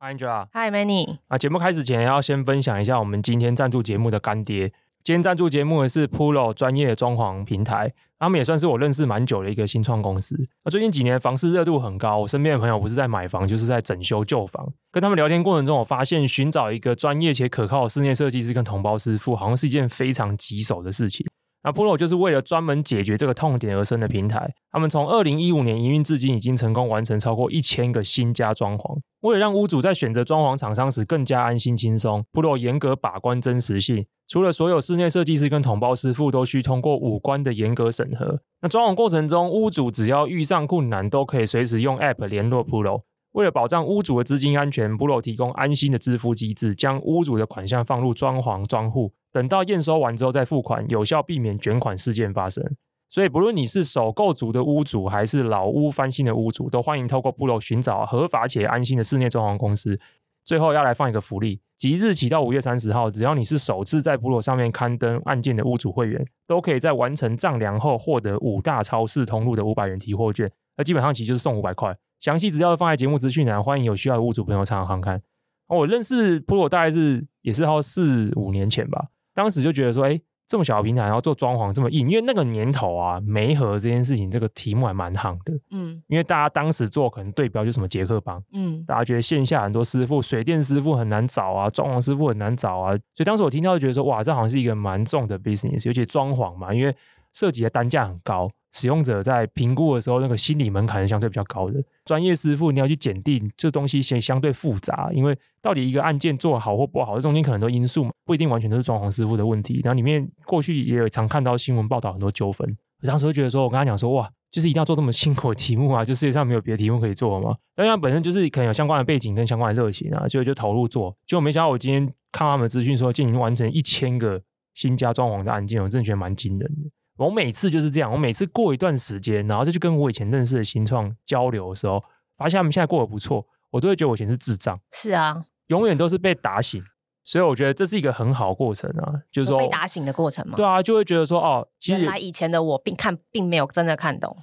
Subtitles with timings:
[0.00, 1.18] Angela，Hi，Manny。
[1.28, 4.72] 啊，节目开始前要先分享一下我们今天赞助节目的干爹。
[5.02, 10.36] 今天赞助节目的是 Puro 专业的装潢平台，他们也算是我认识蛮久的一个新创公司。
[10.64, 14.70] 那最近几年房市热度很高，我身边的朋友不是在买房，就是在整修旧房。
[14.90, 21.24] 跟他们聊天过程中，我发现寻找一个专业且可靠的室内设计师跟同包师傅，好像是一件非常棘手的事情。
[21.66, 24.54] 那 Puro 就是为了专门解决这个痛点而生的平台。
[24.70, 29.00] 他们从二零一五年营运至今，已经成功完成超过一千个新家装潢。
[29.22, 34.06] 为了让屋主在选择装潢厂商时更加安心轻松，Puro 严格把关真实性。
[34.28, 38.38] 除了所有室内设计师跟统包师傅都需通过五官的严格审核。
[38.62, 43.02] 那装潢过程中，屋主只要遇上困难，都可以随时用 App 联络 Puro。
[43.32, 49.12] 为了保障屋主的资金安全，Puro 提供安心的支付机制，将屋主的款项放入装潢装户。
[49.36, 52.64] 等到验收完之后再付款，有效避免卷款事件发生。
[53.10, 60.00] 所以，不论你是首购族的屋主，还是老屋翻新的屋主，都欢迎透过部落寻找合法且安心的室内装潢公司。
[60.42, 70.50] 最后要来放一个福利，即日起到五月三十号，只要你是首次在部落上面刊登案件的屋主会员，都可以在完成丈量后获得五大超市通路的五百元提货券。
[70.78, 71.94] 那基本上其实就是送五百块。
[72.20, 75.22] 详细资料放在节目资讯栏，欢迎有需要的屋主朋友参考看看。
[75.68, 79.08] 我认识 Puro 大概是也是好四五年前吧。
[79.36, 96.96] 当时就觉得说，哎，这么小的平台，然后做装潢这么硬，因为那个年头啊，媒合这件事情，这个题目还蛮夯的，嗯，因为大家当时做可能对标就什么杰克邦，嗯，大家觉得线下很多师傅，水电师傅很难找啊，装潢师傅很难找啊，所以当时我听到就觉得说，哇，这好像是一个蛮重的 business，尤其装潢嘛，因为
[97.32, 98.50] 涉及的单价很高。
[98.76, 101.82] 使用者在评估的时候，那个心理门槛是相对比较高的。
[102.04, 109.80] 专业师傅你要去检定这东西，先相对复杂，因为到底一个案件做好或不好，这中间可能很多因素嘛，不一定完全都是装潢师傅的问题。
[109.82, 112.76] 然后里面过去也有常看到新闻报道很多纠纷。
[113.00, 117.56] 我当时会觉得说，我跟他讲说，哇，就是一定要做这么辛苦的题目啊，就世界上没有别的题目可以做吗？
[117.74, 121.16] 但他本身就是可能有相关的背景跟相关的热情啊，所以就投入做。
[121.26, 124.40] 结果没想到我今天看他们资讯说，今年已经完成一千个
[124.74, 126.90] 新家装潢的案件，我真的觉得蛮惊人的。
[127.16, 132.02] 我每次就是这样，我每次过一段时间，然后再去跟我以前认识的新创交流的时候，
[132.36, 134.78] 发现他们现在过得不错，我都会觉得我以前是智障。
[134.92, 136.82] 是啊，永远都是被打醒，
[137.24, 140.56] 所以我觉得这是一个很好的过程啊，就是说被打醒的过程嘛。
[140.56, 144.36] 对啊，就会觉得说哦，其实原来以前的我并看并没有真的看懂。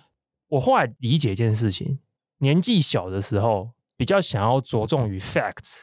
[0.50, 2.00] 我后来理解一件事情，
[2.40, 5.82] 年纪小的时候比较想要着重于 facts，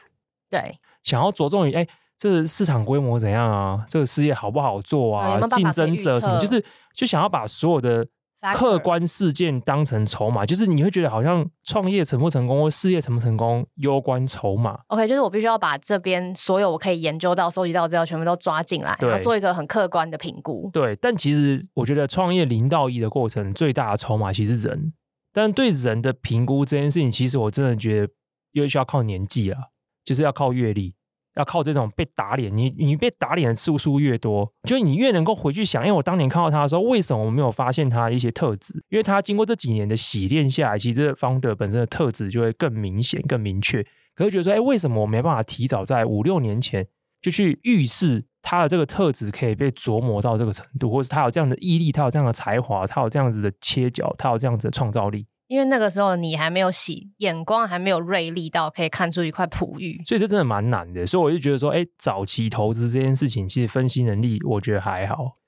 [0.49, 1.87] 对，想要着重于哎。
[2.17, 3.83] 这个市场规模怎样啊？
[3.89, 5.39] 这个事业好不好做啊？
[5.47, 6.39] 竞争者什么？
[6.39, 6.63] 就是
[6.93, 8.07] 就想要把所有的
[8.55, 14.79] 客观事件当成筹码，就是你会觉得好像创业成不成功或事业成不成功攸关筹码。
[14.87, 20.69] OK，就是我必须要把这边所有我可以研究到、收集到资料全部都抓进来，然后做一个很客观的评估。
[20.73, 24.91] 对，但其实我觉得创业零到一的过程最大的筹码其实是人，
[25.31, 28.11] 但对人的评估这件事情，其实我真的觉得
[28.53, 29.59] 又需要靠年纪啊，
[30.03, 30.95] 就是要靠阅历。
[31.35, 38.73] 要靠这种被打脸，你你被打脸的次数越多，就你越能够回去想，因为我当年看到他的时候，为什么我没有发现他的一些特质？
[38.89, 43.81] 因为他经过这几年的洗练下来，其实这 founder 本身的特质就会更明显、更明确。
[44.13, 46.85] 可是觉得说，哎，为什么我没办法提早在五六年前
[47.21, 55.25] 就去预示他的这个特质可以被琢磨到这个程度，或是他有这样的毅力，他有这样的才华，他有这样子的切角，他有这样子的创造力？
[55.51, 61.05] 因为那个时候你还没有洗，眼光还没有锐利到可以看出一块璞玉，所以这真的蛮难的。
[61.05, 65.39] 所以我就觉得说，哎，早期投资这件事情，其实分析能力我觉得还好。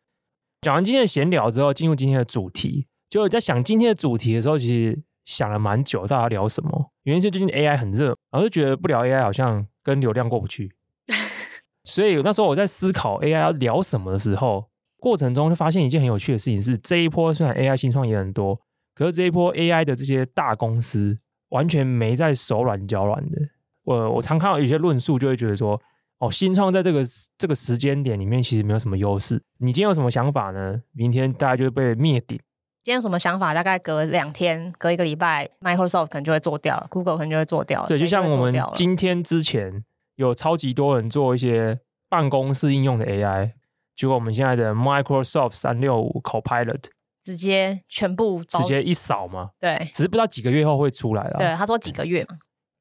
[0.62, 2.86] 讲完今天的闲聊之后，进入今天的主题。
[3.10, 6.92] 就我在想今天的主题的时候，其实想了蛮久，到底要聊什么？
[7.04, 10.76] 原因是最近 AI 很热，然后就觉得不聊 AI 好像跟流量过不去。
[11.86, 14.66] 所以那时候我在思考 AI 要聊什么的时候，
[14.98, 18.60] 过程中就发现一件很有趣的事情是，这一波虽然 AI 新创也很多。
[18.94, 21.18] 可是这一波 AI 的这些大公司
[21.50, 23.38] 完全没在手软脚软的。
[23.84, 25.82] 我我常看到有些论述，就会觉得说，
[26.20, 27.04] 哦，新创在这个
[27.38, 29.42] 这个时间点里面其实没有什么优势。
[29.58, 30.82] 你今天有什么想法呢？
[30.94, 32.40] 明天大家就会被灭顶。
[32.82, 33.54] 今天有什么想法？
[33.54, 37.88] 大概隔两天、隔一个礼拜，Microsoft 可能就会做掉了，Google 可能就会做掉了。
[37.88, 39.84] 对，就像我们今天之前
[40.16, 41.80] 有超级多人做一些
[42.10, 43.52] 办公室应用的 AI，
[43.96, 46.84] 结果我们现在的 Microsoft 三六五 Copilot。
[47.24, 49.52] 直接全部直接一扫吗？
[49.60, 51.38] 对，只是不知道几个月后会出来了。
[51.38, 52.38] 对，他说几个月嘛。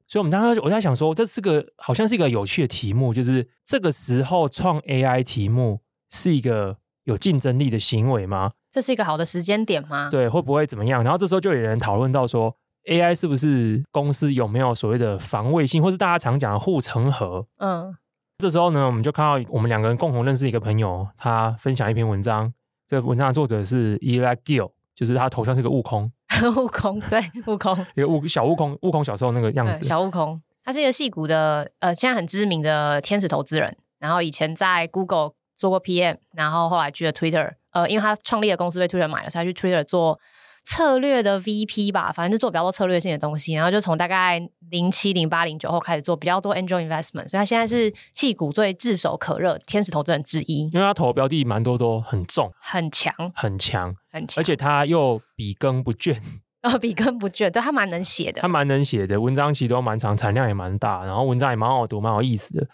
[0.07, 5.79] 所以我们当时我在想说，这是个好像是一个有趣的题目，就是这个时候创 AI 题目
[6.11, 8.51] 是一个有竞争力的行为吗？
[8.69, 10.09] 这是一个好的时间点吗？
[10.11, 11.03] 对，会不会怎么样？
[11.03, 12.55] 然后这时候就有人讨论到说
[12.89, 17.47] ，AI 是不是公司有没有所谓的防卫性，或是大家常讲的护城河？
[17.57, 17.95] 嗯，
[18.37, 22.53] 这时候呢，我们就看到我们两个人共同认识一个朋友，他分享一篇文章，
[22.87, 26.11] 这个文章的作者是 Eli Gil，就是他头像是个悟空。
[26.57, 29.83] 悟空，对，悟空，一个悟小悟空，悟空小时候那个样子。
[29.83, 33.75] 小悟空，他是一个戏骨的，呃，现在很知名的天使投资人。
[33.99, 40.19] 然后以前在 Google 做过 PM，然后后来去了 Twitter，呃，因为他创立的公司被 Twitter 买了，所以他去 Twitter 做。
[40.63, 50.69] 策略的 VP 吧，反正就做比较多策略性的东西，然后就从大概零七、零八、零九后开始做比较多 Angel Investment，所以他现在是矽谷最炙手可热天使投资人之一。
[50.73, 56.17] 因为他投的标的蛮多，都很重、很强、很强、很强，而且他又笔耕不倦，
[56.63, 62.65] 哦，笔耕不倦，对，他蛮能写的，他蛮能写的，文章其实都蛮长，产量也蛮大，然后文章也蛮好读、蛮有意思的，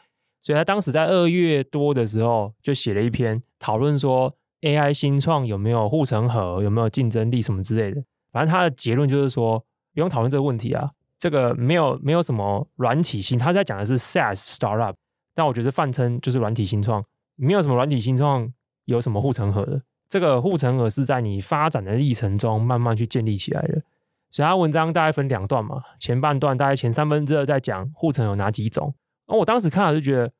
[0.43, 4.35] 所以他当时在二月多的时候就写了一篇讨论说。
[4.61, 6.61] AI 新创有没有护城河？
[6.61, 8.03] 有没有竞争力什么之类的？
[8.31, 9.59] 反正他的结论就是说，
[9.93, 10.91] 不用讨论这个问题啊。
[11.17, 14.93] 这个没有没有什么软体新，他在讲的是 SaaS startup，
[15.35, 17.03] 但我觉得泛称就是软体新创，
[17.35, 18.49] 没有什么软体新创
[18.85, 19.81] 有什么护城河的。
[20.07, 23.81] 这个护城河是在你发展的历程中慢慢去建立起来的。
[24.31, 28.93] 所以他文章大概分两段嘛，前半段大概前三分之二在讲护城有哪几种。
[29.27, 30.31] 而我当时看了就觉得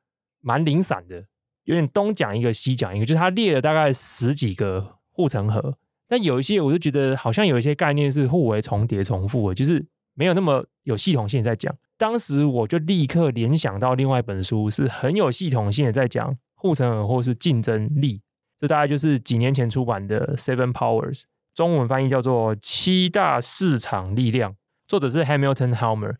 [0.41, 1.25] 蛮零散的。
[1.69, 5.77] 有点东讲一个西讲一个，就是他列了大概十几个护城河，
[6.07, 9.85] 但有一些我就觉得好像有一些概念是互为重叠重复的，就是
[10.15, 11.71] 没有那么有系统性在讲。
[11.95, 18.19] 当时我就立刻联想到另外一本书，是很有系统性的在讲护城河或是竞争力。
[18.57, 21.19] 这大概就是几年前出版的《Seven Powers》，
[21.53, 24.53] 中文翻译叫做《七大市场力量》，
[24.87, 26.15] 作者是 Hamilton Helmer。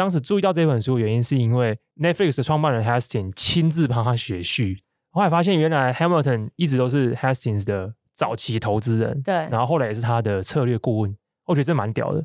[0.00, 4.82] 当时注意到这本书的原因，是因为 Netflix 的创办人 Hastings 亲自帮他写序。
[5.10, 11.14] 后来发现，原来 Hamilton 一直都是 Hastings 的早期投资人，对，然后后来也是他的策略顾问。
[11.44, 12.24] 我觉得这蛮屌的。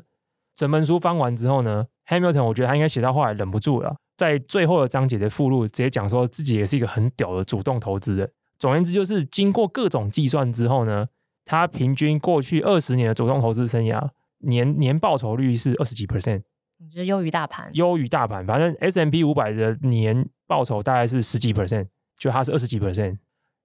[0.54, 8.26] 整本书翻完之后呢，Hamilton 我觉得他应该写到后来忍不住了，在最后的章节的附录直接讲说自己也是一个很屌的主动投资人。
[8.58, 11.06] 总而言之，就是经过各种计算之后呢，
[11.44, 14.08] 他平均过去二十年的主动投资生涯
[14.38, 16.40] 年年报酬率是二十几 percent。
[16.78, 17.70] 你觉得优于大盘？
[17.72, 21.86] 优于大盘，反正 S M P 五百的年报酬大概是十几 percent，
[22.18, 23.18] 就他是二十几 percent。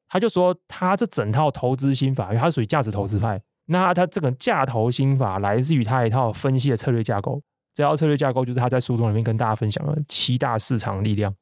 [0.08, 7.42] 他就说他这整套投资心法，因为他属于价值投资派，那他这个价投心法来自于他一套分析的策略架构。
[7.74, 11.34] 这套策略架构就是他在书中里面跟大家分享了七大市场力量。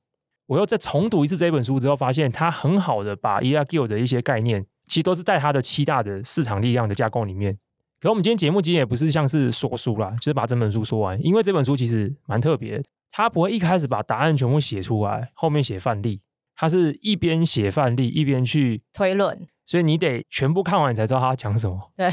[0.45, 7.57] 我又再重读一次这本书之后，发现他很好的把 Eli Gil 的一些概念，其实都是在他的七大的市场力量的架构里面。
[8.01, 11.21] 可我们今天节目其实也不是像是说书啦，就是把整本书说完。
[11.21, 16.21] 因为这本书其实蛮特别的，它不会一开始把答案全部写出来，后面写范例，
[16.55, 21.91] 它是一边写范例一边去推论，所以你得全部看完你才知道他讲什么。
[21.97, 22.09] 对，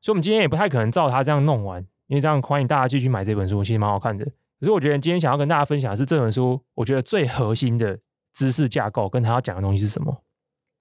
[0.00, 4.24] 所以我们今天也不太可能照他这样弄完，因为这样欢迎大家继续买这本书，其实蛮好看的。
[4.24, 7.98] 可是我觉得今天想要跟大家分享的是这本书，我觉得最核心的
[8.32, 10.22] 知识架构跟他要讲的东西是什么。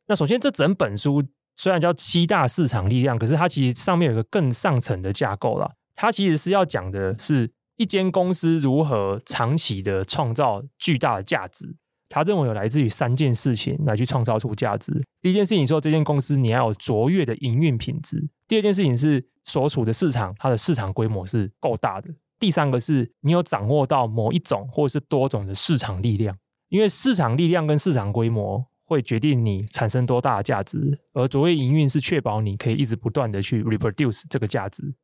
[0.06, 1.24] 那首先这整本书。
[1.58, 5.74] 虽然叫七大市场力量，可是它其实上面有一个更上层的架构了。
[5.96, 11.76] 它其实是要讲的是一间公司如何长期的创造巨大的价值。
[12.10, 14.94] 他认为有来自于三件事情来去创造出价值。
[15.22, 18.30] 第一件事情说，这间公司你要有卓越的营运品质。
[18.48, 22.10] 第二件事情是所处的市场，它的市场规模是够大的。
[22.40, 26.38] 第三个是你有掌握到某一种或者是多种的市场力量，
[26.70, 28.64] 因为市场力量跟市场规模。
[28.88, 34.96] 会决定你产生多大的价值，而卓越营运是确保你可以一直不断的去 reproduce 这个价值。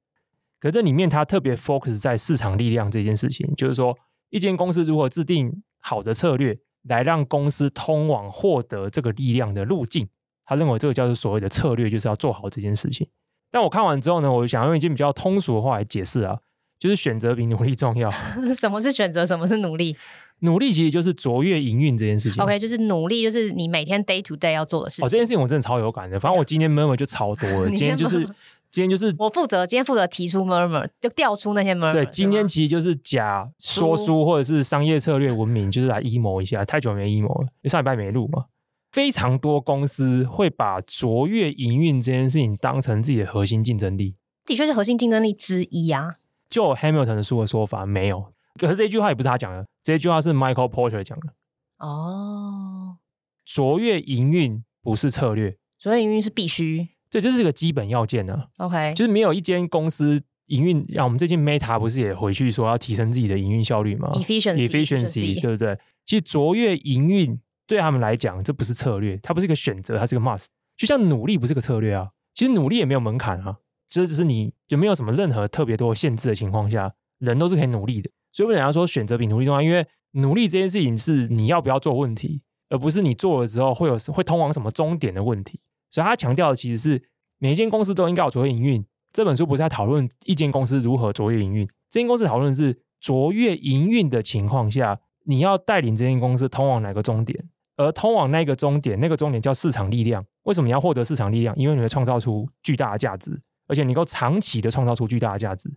[0.61, 3.93] 可这里面它特别 focus 在市场力量这件事情，就是说
[4.29, 10.07] 一间公司如何制定好的策略，来让公司通往获得这个力量的路径。
[10.45, 13.05] 他认为这个叫做所谓的策略，就是要做好这件事情。
[13.51, 16.39] 但我看完之后呢，我想用一件比较通俗的话来解释啊，
[16.83, 18.11] 就是选择比努力重要。
[18.59, 19.25] 什么是选择？
[19.25, 19.95] 什么是努力？
[20.39, 22.43] 努力其实就是卓越营运这件事情。
[22.43, 25.05] OK，就是努力，就是你每天 day to day 要做的事情。
[25.05, 26.19] 哦，这件事情我真的超有感的。
[26.19, 27.69] 反正我今天 murmur 就超多了。
[27.71, 28.25] 今天就是
[28.69, 31.93] 今天就是我负责，今天负责提出 murmur，就调出那些 murmur。
[31.93, 36.65] 对，今天其实就是假说书或者是商业策略文明，就是来 emo 一下。
[36.65, 38.47] 太久没 emo 了，上礼拜没录嘛。
[38.91, 44.15] 非常多公司会把卓越营运这件事情当成自己的核心竞争力。
[44.45, 46.15] 的确是核心竞争力之一啊。
[46.53, 48.31] 就 Hamilton 的书的说法，没有。
[48.59, 51.33] 可是这句话也不是他讲的，这句话是 Michael Porter 讲的。
[51.79, 52.97] 哦，
[53.43, 56.87] 卓越营运不是策略，卓越营运是必须。
[57.09, 58.67] 对，这是个基本要件呢、啊。
[58.67, 65.75] OK，就是没有一间公司营运，啊，我们最近 Meta 不是也回去说要提升自己的营运效率吗？Efficiency，Efficiency，efficiency, 对不对？
[66.05, 70.45] 其实卓越营运对他们来讲，这不是策略，它不是一个选择，它是个 must。
[70.77, 73.57] 就像努力不是个策略啊，其实努力也没有门槛啊，
[73.93, 78.09] 其实只是你就没有什么任何特别多限制的情况下，人都是可以努力的。
[78.31, 79.61] 所以为什么要说选择比努力重要？
[79.61, 85.59] 因为努力这件事情是你要不要做问题，而不是你做了之后会有会通往什么终点的问题。
[85.91, 87.03] 所以他强调的其实是
[87.37, 88.83] 每一间公司都应该有卓越营运。
[89.11, 97.47] 这本书不是在讨论一间公司如何卓越营运，这间公司讨论的是卓越营运的情况下，你要带领这间公司通往哪个终点？
[97.77, 100.25] 而通往那个终点，那个终点叫市场力量。
[100.45, 101.55] 为什么你要获得市场力量？
[101.55, 105.71] 因为你会创造出巨大的价值，而且能够长期的创造出巨大的价值。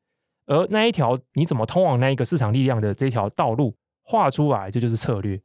[0.47, 5.37] 而那一条你怎么通往那一个市场力量的这条道路画出来，这就是策略。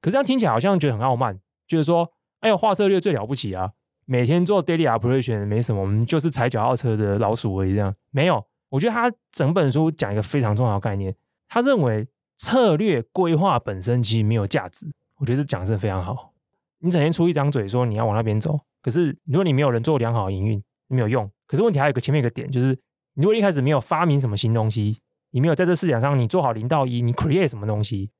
[0.00, 3.72] 可是这样听起来好像觉得很傲慢，就是说，哎呦，画策略最了不起啊！
[4.04, 7.72] 每天做 daily operation 没什么，我们就是踩脚踏车的老鼠而已。
[7.74, 11.14] 这样没有，我觉得他整本书讲一个非常重要的概念，
[11.48, 12.06] 他认为
[12.36, 14.86] 策略规划本身其实没有价值。
[15.18, 16.32] 我觉得这讲的是非常好。
[16.80, 20.62] 你整天出一张嘴说你要往那边走，可是如果你没有人做良好的营运，
[20.94, 21.30] 没有用。
[21.46, 22.68] 可是问题还有一个前面一个点，就是
[23.14, 28.10] 你如果一开始没有发明什么新东西，你没有在这市场上你做好零到一，你 create 什么东西，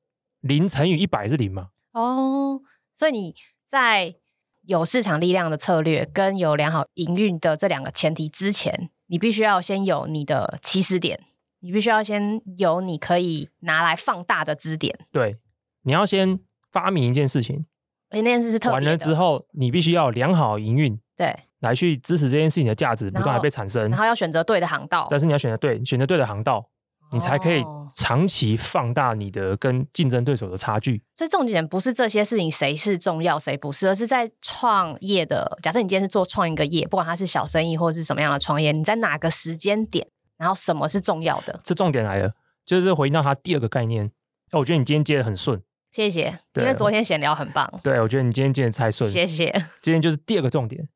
[0.41, 1.69] 零乘以一百是零嘛？
[1.93, 2.61] 哦，
[2.95, 3.33] 所以你
[3.65, 4.15] 在
[4.63, 11.19] 有市场力量的策略跟有良好营运的这两个前提之前，你必须要先有你的起始点，
[11.59, 15.07] 你必须要先有你可以拿来放大的支点。
[15.11, 15.37] 对，
[15.83, 16.39] 你要先。
[16.73, 17.67] 发明一件事情，
[18.09, 18.71] 而且那件事是特。
[18.71, 23.89] 完了之后，你必须要良好营运，对，来去支持这件事情的价值不断的被产生。
[23.89, 26.65] 然后要选择对的航道，但是你要选择对，选择对的航道，哦，
[27.11, 27.63] 你才可以
[27.95, 31.01] 长期放大你的跟竞争对手的差距。
[31.15, 35.57] 所以重点不是这些事情谁是重要谁不是，而是在创业的。
[35.61, 40.05] 假设你今天是做创一个业，不管它是小生意或者是什么样的创业，你在哪个时间点，
[40.37, 41.59] 然后什么是重要的？
[41.63, 42.33] 这重点来了，
[42.65, 44.11] 就是回应到它第二个概念。
[44.51, 45.61] 我觉得你今天接的很顺。
[45.91, 47.71] 谢谢，因为昨天闲聊很棒。
[47.83, 49.07] 对，我觉得你今天接的太顺。
[49.07, 49.51] 谢谢。
[49.79, 50.87] 今天就是第二个重点，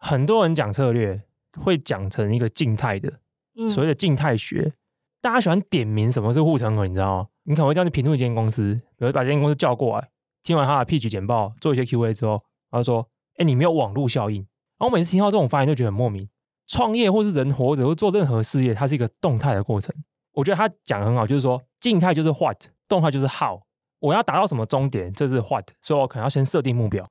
[0.00, 1.22] 很多人讲策略
[1.62, 3.20] 会讲成一个静态的，
[3.56, 4.72] 嗯、所谓的静态学。
[5.20, 7.28] 大家喜欢点名什么是护城河，你知道吗？
[7.44, 10.08] 你可能会这样去评论一间公司，比如把这间公司叫过来，
[10.42, 14.38] 听完他的 pitch 简报，做一些 Q A 之后，然后说：“哎，你没有网络效应。”
[14.80, 16.26] 然后我每次听到这种发言，就觉得很莫名。
[16.66, 19.94] 创业或是人活着或做任何事业，它是一个动态的过程。
[20.32, 22.56] 我觉得他讲得很好，就是说静态就是 what，
[22.88, 23.60] 动态就是 how。
[23.98, 25.12] 我要达到什么终点？
[25.12, 27.06] 这是 what，所以我可能要先设定目标。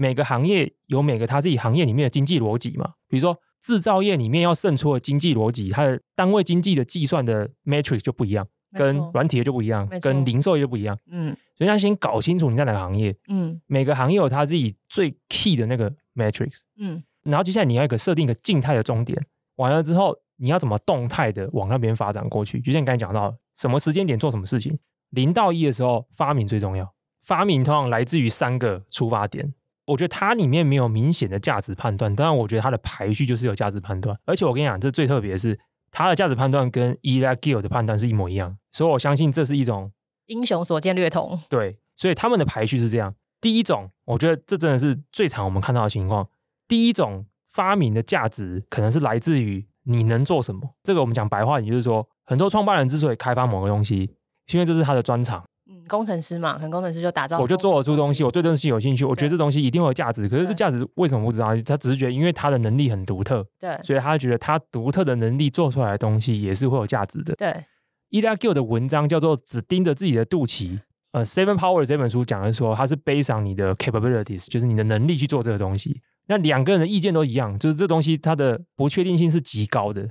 [0.00, 10.98] 每个行业有每个他自己行业里面的经济逻辑嘛，比如说制造业里面要胜出的经济逻辑，它的单位经济的计算的 matrix 就不一样，跟软体就不一样，跟零售业就不一样。
[11.10, 13.14] 嗯，所以要先搞清楚你在哪个行业。
[13.28, 16.60] 嗯，每个行业有他自己最 key 的那个 matrix。
[16.78, 19.22] 嗯，然后接下来你要一个设定一个静态的终点，
[19.56, 22.58] 完了之后你要怎么动态的往那边发展过去？
[22.62, 24.78] 就像你刚才讲到，什么时间点做什么事情。
[25.10, 26.90] 零到一的时候，发明最重要。
[27.22, 29.52] 发明通常来自于三个出发点。
[29.90, 34.16] 我觉得它里面没有明显的价值判断，当然，我觉得它的排序就是有价值判断。
[34.24, 35.58] 而且我跟你讲，这最特别的是，
[35.90, 38.56] 它的价值判断跟 Elliott Gil 的判断是一模一样。
[38.70, 39.90] 所以我相信这是一种
[40.26, 41.40] 英雄所见略同。
[41.48, 46.28] 对，所以他们的排序是这样：第一种，我觉得这真的是最常我们看到的情况。
[46.68, 50.70] 第一种发明的价值可能是来自于你能做什么。
[50.84, 54.14] 这个我们讲白话，也就是说，很多创办人之所以开发某个东西。
[54.52, 60.28] 因为这是他的专长，嗯，工程师嘛，可能工程师就打造，我就做得出东西，我对这东西有兴趣，我觉得这东西一定会有价值。
[60.28, 61.54] 可是这价值为什么不知道？
[61.62, 67.34] 他只是觉得，因为他的能力很独特，对，所以他觉得他独特的能力做出来的东西也是会有价值的。
[67.36, 67.64] 对
[68.10, 70.70] ，Elliott Gil 的文章叫做《只盯着自己的肚脐》，
[71.12, 76.00] 呃，《Seven Power》这本书讲的说，他是 based on 你的 capabilities，就是你的能力去做这个东西。
[76.26, 80.02] 那两个人的意见都一样，就是这东西它的不确定性是极高的。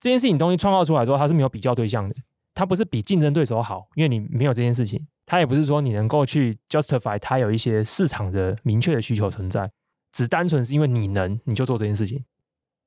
[0.00, 2.14] 这件事情东西创造出来之后，它是没有比较对象的。
[2.54, 5.06] 它不是比竞争对手好，因为你没有这件事情。
[5.24, 9.70] 它也不是说你能够去 justify 它有一些市场的明确的需求存在，
[10.12, 12.24] 只单纯是因为你能，你就做这件事情。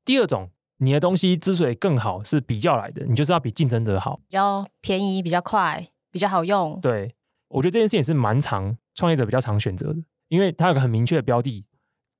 [0.03, 6.79] 第二种，你的东西之所以更好，是比较来的，你就是要比竞争者好，比较便宜、比较快、比较好用。
[6.81, 7.15] 对，
[7.47, 11.65] 我觉得这件事情是蛮常创业者比较常选择的，因为它有个很明确的标的。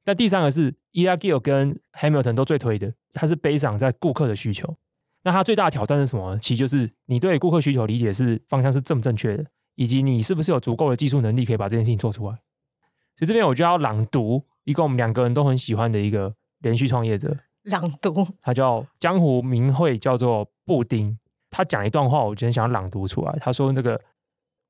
[0.06, 4.78] 那第三个是 Elliott Gil 跟 Hamilton 都最推的，它是 based on 在顾客的需求。
[5.25, 6.38] 那它最大的挑战是什么？
[6.38, 9.44] 其实就是你对顾客需求理解是方向是正不正确的，
[9.75, 12.36] 以及你是不是有足够的技术能力可以把这件事情做出来。
[13.17, 17.36] 所以这边我就要朗读一个我们两个人都很喜欢的一个连续创业者。
[17.63, 21.17] 朗读，他叫江湖名讳叫做布丁。
[21.50, 23.36] 他讲一段话，我今天想要朗读出来。
[23.41, 24.00] 他说：“那个，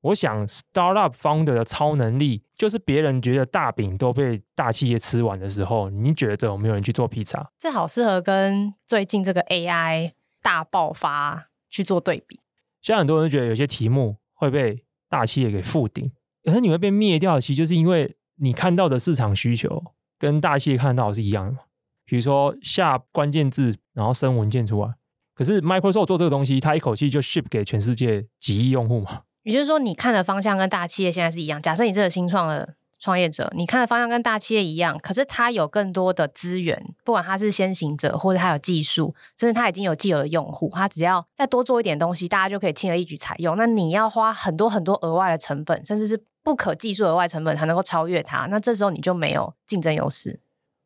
[0.00, 10.12] 我想 startup founder 的超能力，就是别人觉得大饼都被大企业吃完的时候，你觉得有没有人去做披萨？”这好适合跟最近这个 AI。
[10.46, 12.38] 大爆发去做对比。
[12.80, 16.12] 现在很多人觉得有些题目会被大企业给覆顶，
[16.44, 19.82] 可是你会被灭掉，其实就是因为你看到的市场需求
[20.20, 21.58] 跟大企业看到的是一样的嘛。
[22.04, 24.94] 比如说下关键字，然后生文件出来，
[25.34, 29.22] 可是 Microsoft 做这个东西，它一口气就 ship 给全世界几亿用户嘛。
[29.42, 31.60] 也就是说，你看的方向跟大企业现在是一样。
[31.60, 43.56] 假设你这个新创的创业者，你看的方向跟大企业一样，可是他有更多的资源，不管他是先行者，或者他有技术，甚至他已经有既有的用户，他只要再多做一点东西，大家就可以轻而易举采用。
[43.56, 50.40] 那你要花很多很多额外的成本，甚至是不可计数额外成本才能够超越他，那这时候你就没有竞争优势。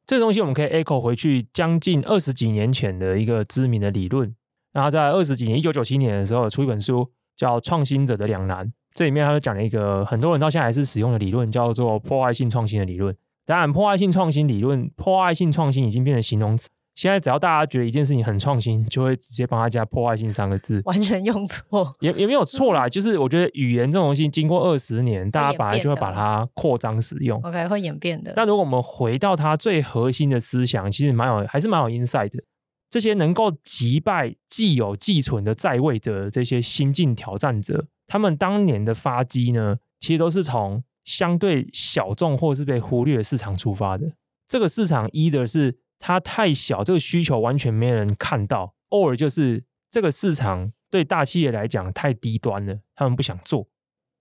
[0.07, 4.35] 这个东西我们可以 echo 回去将近二十几年前的一个知名的理论。
[4.73, 13.17] 然后在二十几年，一九九七年的时候出一本书叫《创新者的两难》，这里面他就讲了一个很多人到现在还是使用的理论，叫做破坏性创新的理论。
[13.47, 16.69] 当然，破坏性创新理论，破坏性创新已经变成形容词。
[16.97, 22.89] 现在只要大家觉得一件事情很创新，就会直接帮他加破坏性三个字，完全用错也也没有错啦。
[22.89, 27.41] 就是我觉得语言这种东西，经过二十年，大家本来就会把它扩张使用。
[27.43, 28.33] OK，会演变的。
[28.37, 32.43] 但如果我们回到它最核心的思想，其实蛮有，还是蛮有 insight 的。
[32.91, 44.13] 这些能够击败既有既存的在位者，这些新进挑战者，他们当年的发迹呢，其实都是从相对小众或是被忽略的市场出发的。
[44.49, 53.69] 这个市场，either 是它太小，这个需求完全没人看到；or 就是这个市场对大企业来讲太低端了，他们不想做。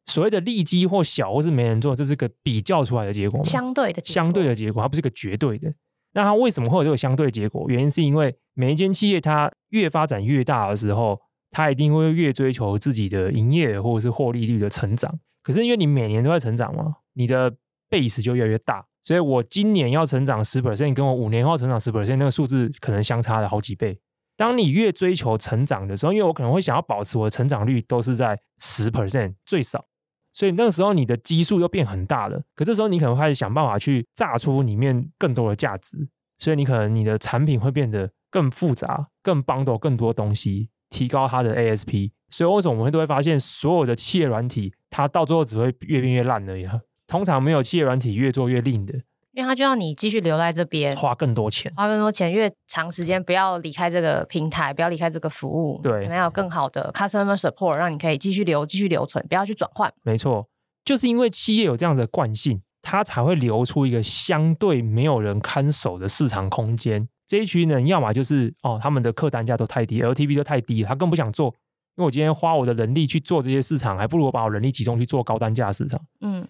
[0.06, 3.44] 所谓的利基或小或是没人做，这是个比较出来的结果？
[3.44, 5.74] 相对的相对的结果，它不是个绝对的。
[6.14, 7.68] 那它为什么会有这个相对结果？
[7.68, 11.20] 原因是因为每一间企业它越发展越大的时候，
[11.52, 15.20] 他一定会越追求自己的营业或者是获利率的成长。
[15.44, 17.52] 可是因为你每年都在成长嘛，你的
[17.90, 18.86] base 就越来越大。
[19.02, 24.00] 所以我今年要成长十 percent，跟我五年后成长十 percent，那个数字可能相差了好几倍。
[24.36, 29.84] 当你越追求成长的时候，因为我可能会想要保持我的成长率都是在十 percent 最少，
[30.32, 32.42] 所以那个时候你的基数又变很大了。
[32.56, 42.12] 可这时候你可能开始想办法去榨出里面更多的价值，所以你可能你的产品会变得更复杂，更 bundle 更多东西，提高它的 ASP。
[42.30, 46.68] 所以为什么我们都会发现所有的企业软体，它到最后只会越变越烂而已。
[47.08, 48.94] 通常没有企业软体越做越令的，
[49.32, 59.92] 因为它就要你继续留在这边，花更多钱，花更多钱，越长时间不要离开这个平台，不要离开这个服务，对，可能要有更好的 customer support，让你可以继续留、继续留存，不要去转换。
[60.04, 60.48] 没错，
[60.86, 67.10] 就是因为企业有这样的惯性，它才会留出一个相对没有人看守的市场空间。
[67.30, 71.50] 这一群人要么就是哦，他们的客单价都太低，LTV 都太低，他更不想做，
[71.96, 76.02] 因为我今天花我的人力去做这些市场，还不如我把我人力集中去做高单价市场。
[76.22, 76.48] 嗯。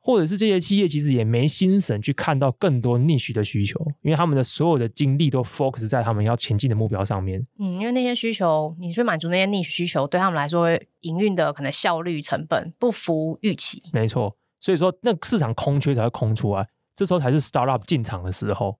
[0.00, 7.44] 或者是这些企业其实也没心神去看到更多 niche 的需求，因为他们的所有的精力都 focus 在他们要前进的目标上面。
[7.58, 10.68] 嗯，因为那些需求，你去满足那些 niche 需求，对他们来说，
[11.00, 13.82] 营运的可能效率成本不符预期。
[13.92, 18.78] 没错，所以说那市场空缺才会空出来，这时候才是 startup 进场的时候。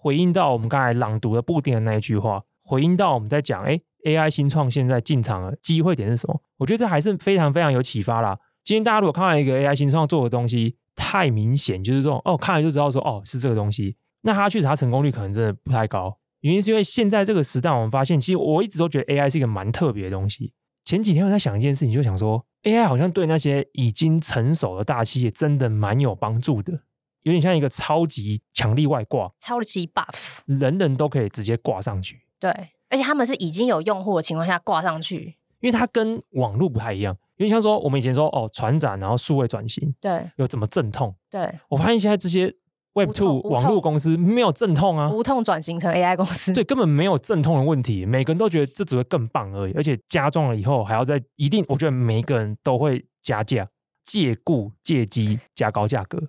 [0.00, 6.40] 回应到我们刚才朗读的布丁的那一句话，回应到我们在讲，哎，AI 新创现在进场的机会点是什么？
[6.58, 8.38] 我觉得这还是非常非常有启发啦。
[8.62, 16.16] 今天大家如果看到一个 AI 新创做的东西太明显，就是这种哦，看了就知道说哦是这个东西，那它确实它成功率可能真的不太高。
[16.42, 20.52] 原因是因为现在这个时代，我们发现其实我一直都觉得 AI 是一个蛮特别的东西。
[20.84, 26.84] 前几天我在想一件事情，就想说 AI 好像对那些已经成熟的大企业真的蛮有帮助的，
[27.22, 32.22] 有点像一个超级强力外挂，超级 buff，人人都可以直接挂上去。
[32.38, 32.50] 对，
[32.88, 37.16] 而且他们是已经有用户的情况下挂上去，因为它跟网络不太一样。
[37.36, 41.14] 因为像说我们以前说哦，船长然后数位转型，对，有怎么阵痛？
[41.30, 42.52] 对，我发现现在这些
[42.94, 48.04] Web Two 网络公司没有阵痛啊，无痛转型成 AI 公司，对，根本没有阵痛的问题。
[48.04, 53.68] 每个人都觉得这只会更棒而已，而且加重了以后还要再一定，我觉得每一个人都会加价、
[54.04, 56.20] 借故借机加高价格。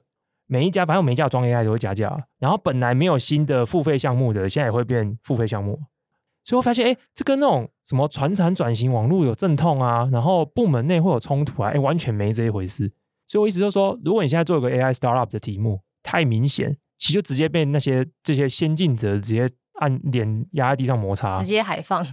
[0.52, 5.80] 每一家反正每一家装 AI 都会加价，然后本来没有新的付费项目的，现在也会变付费项目。
[6.44, 12.92] 所以我发现，哎，这跟那种什么传产转型、网络有阵痛啊，然后部门内会有冲突啊，哎，完全没这一回事。
[13.28, 19.48] 所以我意思就是说，如果你现在做一个 AI startup 的题目太明显，其实就直接被那些这些先进者直接
[19.80, 22.04] 按脸压在地上摩擦，直接海放。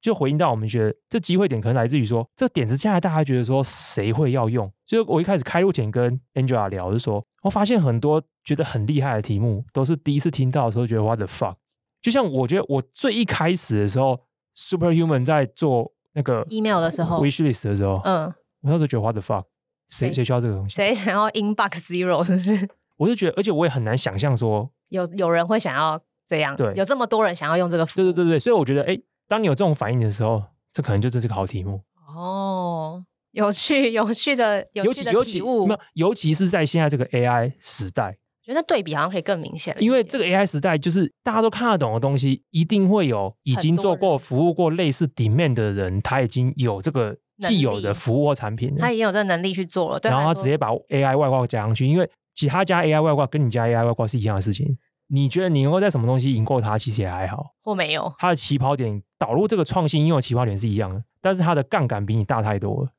[0.00, 4.70] 就回应到我们觉得这机会点可能来自于说，这个点子现在大家觉得说谁会要用？
[4.86, 11.56] 所以我一开始开录前跟 Angela 聊，就说我发现很多觉得很厉害的题目，都是第一次听到的时候觉得 What the fuck。
[12.00, 14.20] 就像我觉得我最一开始的时候
[14.56, 18.24] ，Superhuman 在做那个 email 的时候，wishlist 的时候，嗯，
[18.62, 19.44] 我那时候觉得 what the fuck，
[19.90, 20.76] 谁谁需要这个东西？
[20.76, 22.68] 谁想要 inbox zero 是不是？
[22.96, 28.98] 我就觉得，而且我也很难想象说有有人会想要这样，对，有这么多人想要用这个服务，对对对对，所以我觉得，哎，
[29.30, 31.80] 当你有这种反应的时候，这可能就真是个好题目
[32.12, 33.04] 哦。
[33.30, 35.68] 有趣，有趣的，有趣的体悟。
[35.68, 39.72] 尤其，尤其是在现在这个 AI 时代，觉得对比好像可以更明显。
[39.78, 50.00] 因为这个 AI 时代，就是大家都看得懂的东西，一定会有已经做过服务过类似 demand 的人，他已经有这个既有的服务或产品，他已经有这个能力去做了。
[50.00, 54.76] 对，然后他直接把 AI 外挂加上去，因为其他家 AI 外挂跟你家 AI 外挂是一样的事情。
[55.12, 58.12] 你觉得你能够在什么东西赢过他，其实也还好，或没有。
[58.18, 62.90] 他的起跑点导入这个创新应用的起跑点是一样的，但是他的杠杆比你大太多了。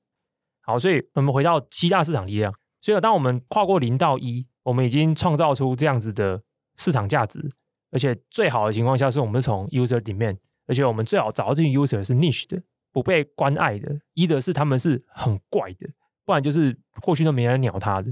[0.62, 2.54] 好，所以我们回到七大市场力量。
[2.82, 6.42] 所以当我们跨过零到一，我们已经创造出这样子的
[6.78, 7.52] 市场价值，
[7.92, 15.88] 而且最好的情况下是我们从 user demand，而且我们最好找到这些 user 是 niche 的，不被关爱的，一的是他们是很怪的，
[16.26, 18.12] 不然就是过去都没人鸟他的。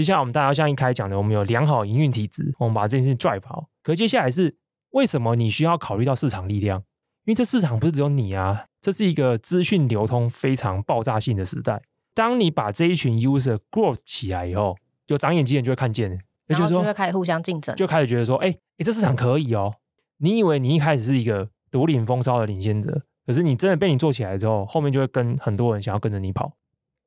[0.00, 3.68] 接下来我们大家像一开讲的，我们有良好营运体质，我们把这件事情 drive 好。
[3.82, 4.56] 可接下来是
[4.92, 6.78] 为什么你需要考虑到市场力量？
[7.26, 11.82] 因为这市场不是只有你啊，这是一个资讯流通非常爆炸性的时代。
[12.14, 14.74] 当你把这一群 user growth 起来以后，
[15.06, 19.74] 就长眼睛人就会看见，那就是说就会开始互相竞争，就开始觉得说，哎、欸，你这市场可以哦。
[20.16, 26.52] 你以为你一开始是一个独领风骚的领先者，可是你真的被你做起来之后，后面就会跟很多人想要跟着你跑，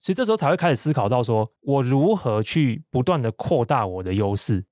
[0.03, 4.65] 所以这时候才会开始思考到说，我如何去不断的扩大我的优势。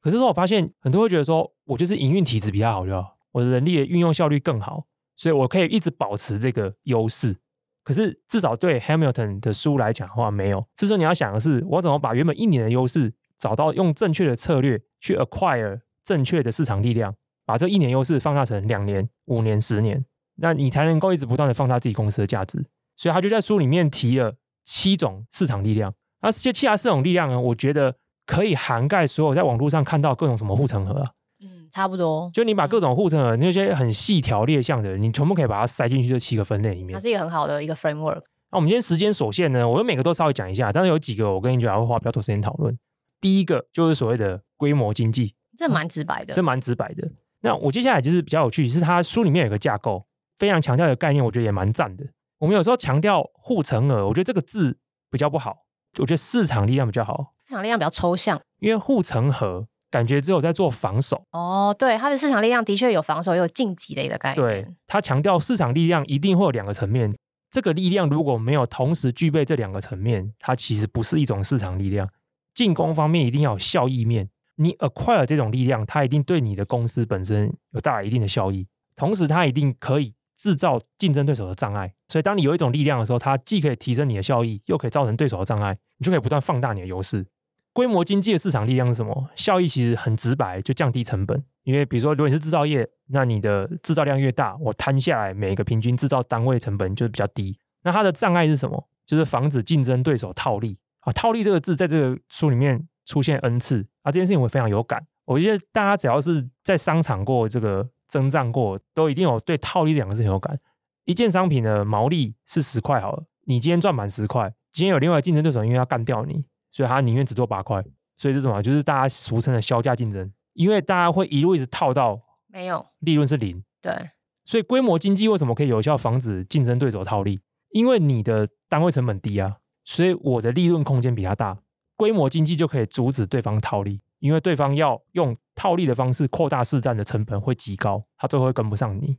[0.00, 4.86] 可是说我发现很多人会觉得说，我就是营运体质比较好就好，我的人力的运用效率更好，
[5.16, 7.36] 所以我可以一直保持这个优势。
[7.82, 10.64] 可是至少对 Hamilton 的书来讲的话，没有。
[10.76, 17.12] 这时候你要想的是，我怎么把原本一年的优势找到，用正确的策略去 acquire 正确的市场力量，
[17.44, 20.04] 把这一年优势放大成两年、五年、十年，
[20.36, 22.64] 那你才能够一直不断的放大自己公司的价值。
[22.94, 24.36] 所以他就在书里面提了
[24.68, 25.94] 七种市场力量。
[26.20, 27.94] 那这些其他四种力量呢，我觉得
[28.26, 31.10] 可以涵盖所有在网络上看到各种什么护城河啊。
[31.40, 36.94] 嗯差不多，就你把各种护城河那些很细条列项的，你全部可以把它塞进去这七个分类里面。
[36.94, 38.22] 它是一个很好的一个 framework。
[38.50, 42.76] 那我们今天时间所限呢，我就每个都稍微讲一下，但是有几个我跟你讲还会花比较多时间讨论。
[43.20, 47.08] 第一个就是所谓的规模经济，这蛮直白的，这蛮直白的。
[47.42, 50.04] 那我接下来就是比较有趣，是它书里面有个架构，
[50.38, 52.04] 非常强调的概念，我觉得也蛮赞的。
[52.38, 54.78] 我们有时候强调护城河，我觉得这个字
[55.10, 55.64] 比较不好，
[55.98, 57.34] 我觉得市场力量比较好。
[57.40, 59.66] 市场力量比较抽象，因为护城河。
[59.90, 64.36] 感觉只有在做防守哦，对，它的市场力量的确有防守，也有晋级的一个概念。
[64.36, 67.16] 对，它强调市场力量一定会有两个层面，
[67.50, 72.06] 这个力量如果没有同时具备这两个层面，它其实不是一种市场力量。
[72.54, 81.92] 进攻方面一定要有效益面，你 acquire 这种力量，它一定对你的公司本身有带来一定的效益，同时它一定可以制造竞争对手的障碍。
[82.08, 87.26] 所以当你有一种力量的时候，它既可以提升你的效益，又可以造成对手的障碍，你就可以不断放大你的优势。
[87.74, 89.28] 规模经济的市场力量是什么？
[89.36, 91.44] 效益其实很直白，就降低成本。
[91.64, 97.58] 因为比如说，如果你是制造业，那你的制造量越大，我摊下来每个平均制造单位成本就比较低。
[97.82, 98.88] 那它的障碍是什么？
[99.06, 101.12] 就是防止竞争对手套利啊。
[101.12, 105.06] 套利这个字在这个书里面出现 N 次啊，这件事情我非常有感。
[105.26, 110.58] 我觉得大家只要是在商场过这个征战过，都一定有对套利这两个字很有感。
[111.04, 116.44] 一件商品的毛利是十块好了，你今天赚满十块，今天有另外竞争对手因为要干掉你。
[116.70, 117.82] 所以他宁愿只做八块，
[118.18, 124.10] 所以这种啊，就是大家俗称的削价竞争，因为大家会一路一直套到没有利润是零，对，
[124.44, 127.40] 所以规模经济为什么可以有效防止竞争对手套利？
[127.70, 131.58] 因为你的单位成本低啊，所以我的利润空间比他大，
[131.96, 139.18] 规模经济就可以阻止对方套利，因为对方要用套利的方式扩大市占的成本会极高，它最后会跟不上你。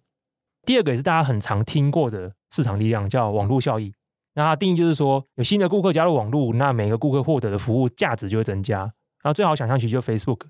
[0.66, 3.94] 第二个也是大家很常听过的市场力量，叫网络效益。
[4.36, 8.80] 那它定义就是说，有新的顾客加入网络，那每个顾客获得的服务价值就会增加。
[9.22, 10.44] 然后最好想象其实就 Facebook，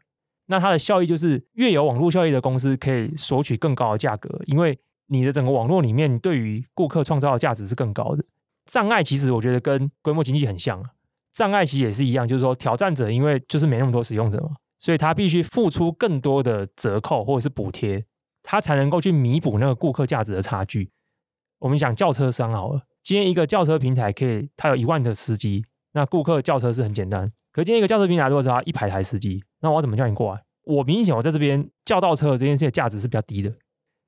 [0.45, 8.23] 那它的效益就是越有网络效益的公司可以索取更高的价格，因为你的整个网络里面对于顾客创造的价值是更高的。
[8.67, 10.91] 障碍其实我觉得跟规模经济很像啊，
[11.33, 18.05] 障碍其实也是一样，就是说挑战者因为就是没那么多使用者嘛，所以他必须付出更多的折扣或者是补贴，
[18.41, 20.91] 他才能够去弥补那个顾客价值的差距。
[21.59, 22.83] 我们讲轿车商好了。
[23.03, 27.31] 今天一个轿车平台可以，它有一万的司机，那顾客叫车是很简单。
[27.51, 30.41] 可今天一个轿车平台如果说它一百台司机，那我怎么叫你过来？
[30.63, 33.53] 我明显我在这边叫到车这件事的价值是比较低的。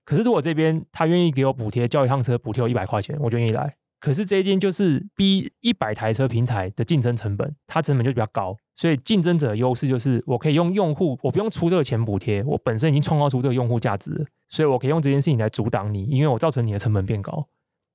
[0.05, 3.75] 可是如果这边他愿意给我补贴，叫一趟车补贴我一百块钱，我就愿意来。
[3.99, 17.47] 可是这一间就是逼一百台车平台的竞争成本，它成本就比较高，所以竞争者的优势就是我可以用用户，我不用出这个钱补贴，我本身已经创造出这个用户价值，所以我可以用这件事情来阻挡你，因为我造成你的成本变高。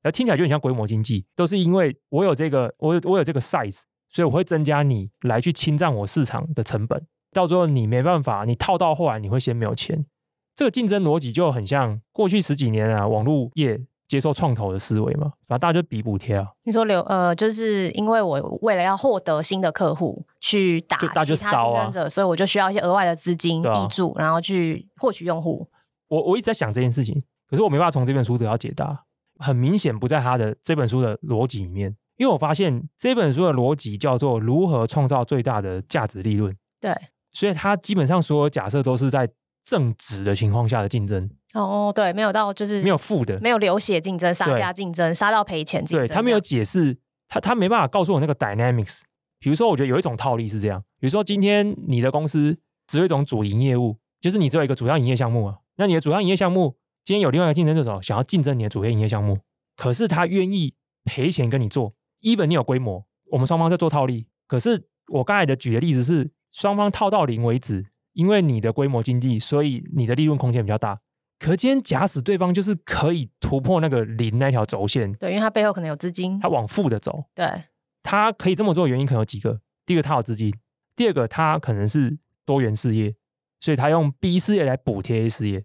[0.04, 7.04] 而听起来就很像规模经济，都是因为我有这个，我有我有这个 size，所以我会增加你来去侵占我市场的成本。
[7.32, 10.06] 到最后你没办法，你套到后来你会先没有钱。
[10.54, 16.46] 这个竞争逻辑就很像过去十几年啊，网络业接受创投的思维嘛，反正大家就比补贴啊。
[16.64, 25.68] 你说留呃，就是因为我为了要获得新的客户去打其他竞争者，所以我就需要一些额外的资金挹注，然后去获取用户。
[26.08, 29.02] 我我一直在想这件事情，可是我没办法从这本书得到解答。
[29.38, 36.56] 很明显不在他的这本书的逻辑里面，因为我发现这本书的逻辑叫做如何创造最大的价值利润。
[36.80, 36.90] 对，
[37.32, 39.28] 所以他基本上所有假设都是在
[39.66, 41.28] 正值的情况下的竞争。
[41.52, 46.06] 哦，对，没有到就是没有负的，没有流血竞争、杀价竞争、杀到赔钱竞争。
[46.06, 46.96] 对，他没有解释，
[47.28, 49.00] 他他没办法告诉我那个 dynamics。
[49.40, 56.76] 比如说，我觉得有一种套利是这样，比如说今天你的公司只有一种主营业务，就是你只有一个主要营业项目啊，那你的主要营业项目。
[57.04, 59.38] 今天有另外一个竞争对手想要竞争你的主业营业项目，
[59.76, 60.74] 可是他愿意
[61.04, 64.26] 赔钱跟你做，even 你有规模，我们双方在做套利。
[64.48, 70.98] 可是我刚才的举的例子是双方套到零为止，因为你的规模经济，所以你的利润空间比较大。
[71.38, 77.24] 可今天假使对方就是可以突破那个零那条轴线，对，因为他背后可能有资金，他往负的走。
[77.34, 77.46] 对，
[78.02, 80.50] 他可以这么做的原因可能有几个：第一个他有资金，
[80.96, 83.14] 第二个他可能是多元事业，
[83.60, 85.62] 所以他用 B 事业来补贴 A 事业。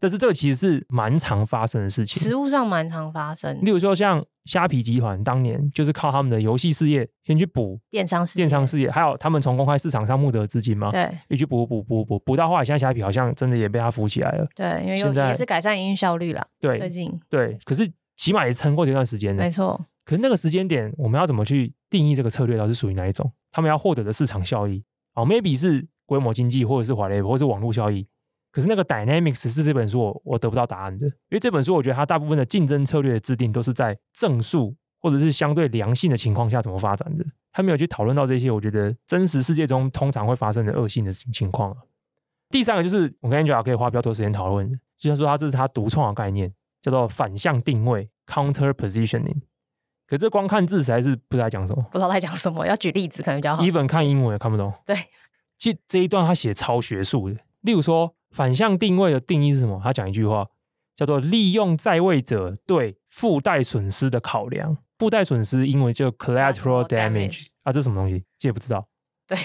[0.00, 3.56] 但是这个其实是蛮常发生的事情，实物上蛮常发生。
[3.62, 14.48] 例如说，像虾皮集团当年就是靠他们的游戏事业先去补电商事业，电商事业，还有他们从公开市场上募得资金嘛，对，一去补补补补补到后来，现在虾皮好像真的也被他扶起来了。
[14.56, 16.46] 对，因为现在也是改善营运效率了。
[16.58, 17.86] 对，最近对，可是
[18.16, 19.42] 起码也撑过这段时间的。
[19.42, 19.78] 没错。
[20.06, 23.30] 可是那个时间点，我们要怎么去定义这个策略到底是属于哪一种？
[23.52, 24.82] 他们要获得的市场效益，
[25.14, 28.08] 哦，maybe 是规模经济，或者是华雷，或者是网络效益。
[28.52, 41.78] 可是那个 dynamics 是这本书我我得不到答案的，因为这本书我觉得它大部分的竞争策略的制定都是在正数或者是相对良性的情况下怎么发展的，他没有去讨论到这些我觉得真实世界中通常会发生的恶性的情况啊。
[42.50, 49.40] 第三个就是我跟 Angela 可以花比较多时间讨论，就像说他这是他独创的概念，叫做反向定位 （counter positioning）。
[50.08, 53.62] 可是这光看字实在是不知道在讲什么，不知道在讲什么，要举例子可能比较好。
[53.62, 54.72] Even 看英文也看不懂。
[54.84, 54.96] 对，
[55.56, 58.12] 其实这一段他写超学术的，例如说。
[58.30, 59.80] 反向定位的定义是什么？
[59.82, 60.46] 他讲一句话，
[60.94, 64.76] 叫做利用在位者对附带损失的考量。
[64.98, 68.24] 附带损失英文叫 collateral damage 啊，这什么东西？
[68.38, 68.86] 这也不知道。
[69.26, 69.38] 对，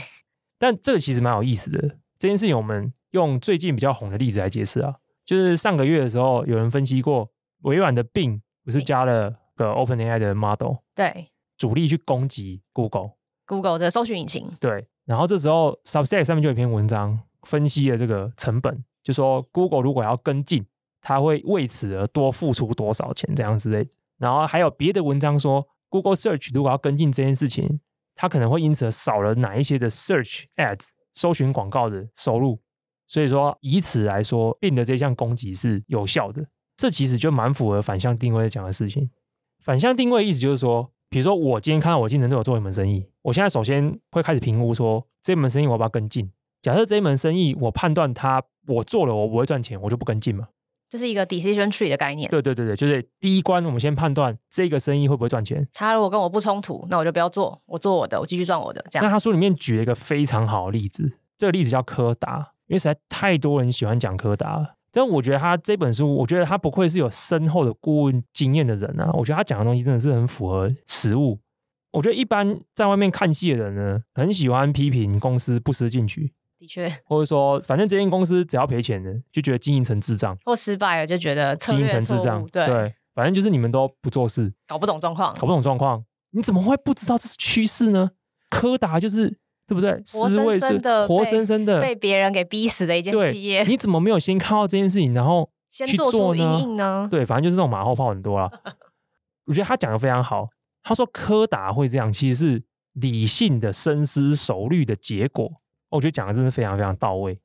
[0.59, 1.97] 但这个其实蛮有意思的。
[2.19, 4.95] 这件事情我们用最近比较红的例子来解释啊，
[5.25, 14.51] 就是上个月的时候，有人分析过微软的 Bing 不是加了个 OpenAI 的 model，对，主力去攻击 Google，Google 的搜寻引擎。
[14.59, 17.19] 对，然后这时候 Substack 上面就有一篇文章。
[17.45, 20.65] 分析了这个成本，就说 Google 如果要跟进，
[21.01, 23.87] 它会为此而多付出多少钱这样之类。
[24.17, 27.79] 然后还有别的文章说，Google Search 如果要跟进这件事情，
[28.15, 32.59] 它可能会因此少了哪一些的 Search Ads 搜寻广告的收入。
[33.07, 36.43] 所以说，以此来说你的这项攻击是有效的。
[36.75, 39.09] 这其实就蛮符合反向定位讲的事情。
[39.63, 46.31] 反向定位意思就是说，比如说我今天看到我竞争对手做一门生意，我现在首先会开始评估说，这门生意我要不要跟进。
[46.65, 50.47] 假设这一门生意，我判断他我做了我不会赚钱，我就不跟进嘛。
[50.89, 52.27] 这是一个 decision tree 的概念。
[52.27, 55.67] 对对对对，就是第一关，我们先判断这个生意会不会赚钱。
[55.73, 58.83] 他如果跟我不冲突，那我就不要做，我做我的，我继续赚我的。
[58.89, 59.05] 这样。
[59.05, 64.73] 那他书里面举了一个非常好的例子，这个例子叫柯达，因为实在太多人喜欢讲柯达了。
[64.91, 69.11] 但我觉得他这本书，我觉得他不愧是有深厚的顾问经验的人啊。
[69.13, 71.37] 我觉得他讲的东西真的是很符合实务。
[71.91, 76.33] 我觉得一般在外面看戏的人呢，很喜欢批评公司不思进取。
[76.65, 82.45] 的确， 或者说，反正这间公司只要赔钱的，就觉得经营成智障；或失败了，就觉得经营成智障。
[82.47, 88.11] 对，对，反正就是你们都不做事，搞不懂状况，搞不懂状况，你怎么会不知道这是趋势呢？
[88.49, 89.29] 柯达就是
[89.67, 89.91] 对不对？
[90.13, 96.11] 活生生的，活生生的被别人给逼死的一间企业，你怎么没有先看到这件事情，然后 去做呢？
[96.11, 97.07] 先做出因应呢？
[97.11, 98.49] 对，反正就是这种马后炮很多了。
[99.45, 100.47] 我觉得他讲的非常好，
[100.81, 105.51] 他说柯达会这样，其实是理性的深思熟虑的结果。
[105.89, 107.39] 我觉得讲的真的非常非常到位，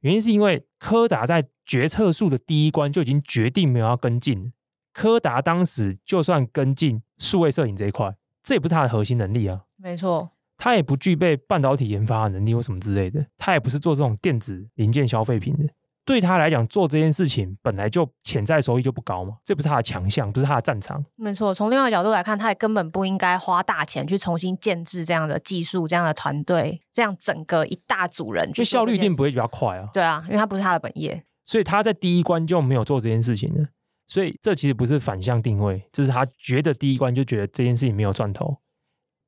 [0.00, 4.52] 原因是因为柯达在决策树的第一关就已经决定没有要跟进。
[4.92, 9.64] 柯达当时就算跟进数位摄影这一块，这也不是它的核心能力啊。
[9.76, 15.64] 没错，它也不具备半导体研发的能力或什么之类的，它也不是做这种电子零件消费品的。
[16.08, 21.04] 对他来讲，做这件事情本来就潜在收益就不高嘛，这不是他的强项，不是他的战场。
[21.16, 29.90] 没错，从另外一个角度来看，他也根本不应该花大钱去重新建制这样的技术、这样的团队、这样整个一大组人，就效率一定不会比较快啊。
[29.92, 33.68] 对啊，因为他不是他的本业，所以他在第一关就没有做这件事情的。
[34.06, 38.56] 所以这其实不是反向定位，这是他觉得第一关就觉得这件事情没有赚头。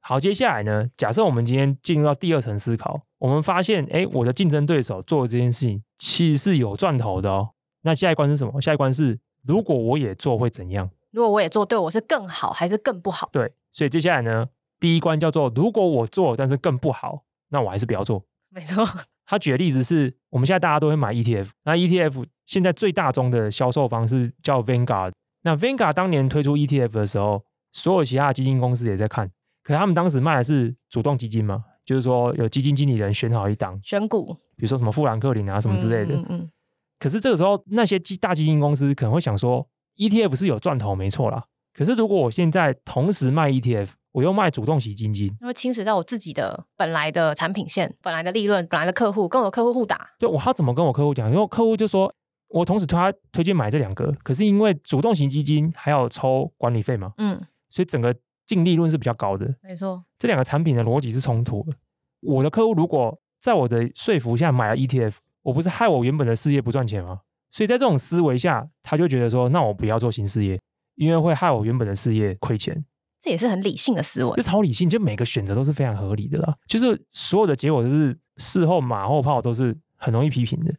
[0.01, 3.01] 好，接下来呢，假设我们今天进入到第二层思考。
[3.19, 7.51] 我们发现，哎，我的竞争对手做的这件事情其实是有赚头的哦。
[7.83, 8.61] 那下一关是什么？
[8.61, 10.91] 下一关是如果我也做会怎样？
[11.11, 13.29] 如果我也做，对我是更好还是更不好？
[13.31, 18.25] 对，所以接下来呢，第一关叫做如果我做，但是更不好，那我还是不要做。
[18.49, 18.87] 没错。
[19.27, 25.13] 他举的例子是我们现在大家都会买 ETF，那 ETF 现在最大宗的销售方式叫 Vanguard。
[25.43, 29.31] 那 Vanguard 当年推出 ETF 的时候，所有其他的基金公司也在看，
[29.71, 36.17] 可是他们当时卖的是主动基金嘛，就是说有基金经理人选好一档选股，比如说什么富兰克林啊什么之类的。
[36.17, 36.51] 嗯嗯嗯。
[36.99, 39.65] 可是这个时候，那些基大基金公司可能会想说
[39.97, 41.45] ，ETF 是有赚头没错啦。
[41.73, 50.11] 可是如果我现在同时卖 ETF，我又卖主动型基金，那会侵蚀到我自己的本来的产品线、本来的利润、本来的客户，跟我的客户互打。
[50.19, 51.31] 对，我要怎么跟我客户讲？
[51.31, 52.13] 因为客户就说，
[52.49, 58.13] 我同时推他推荐买这两个，可是因为主动型基金还要抽管理费嘛，嗯，所以整个
[58.51, 59.55] 净利润是比较高的。
[59.63, 61.73] 没错，这两个产品的逻辑是冲突的。
[62.21, 67.21] 我的客户如果在我的说服下买了 ETF，我不是害我原本的事业不赚钱吗？
[67.53, 70.61] 所以在这种思维下，他就觉得说，那我不要做新事业，
[70.97, 72.85] 因为会害我原本的事业亏钱。
[73.21, 76.57] 这也是很理性的思维，就超理性，就每个选择都是非常合理的啦。
[76.67, 80.75] 就是所有的结果都是事后马后炮，都是很容易批评的。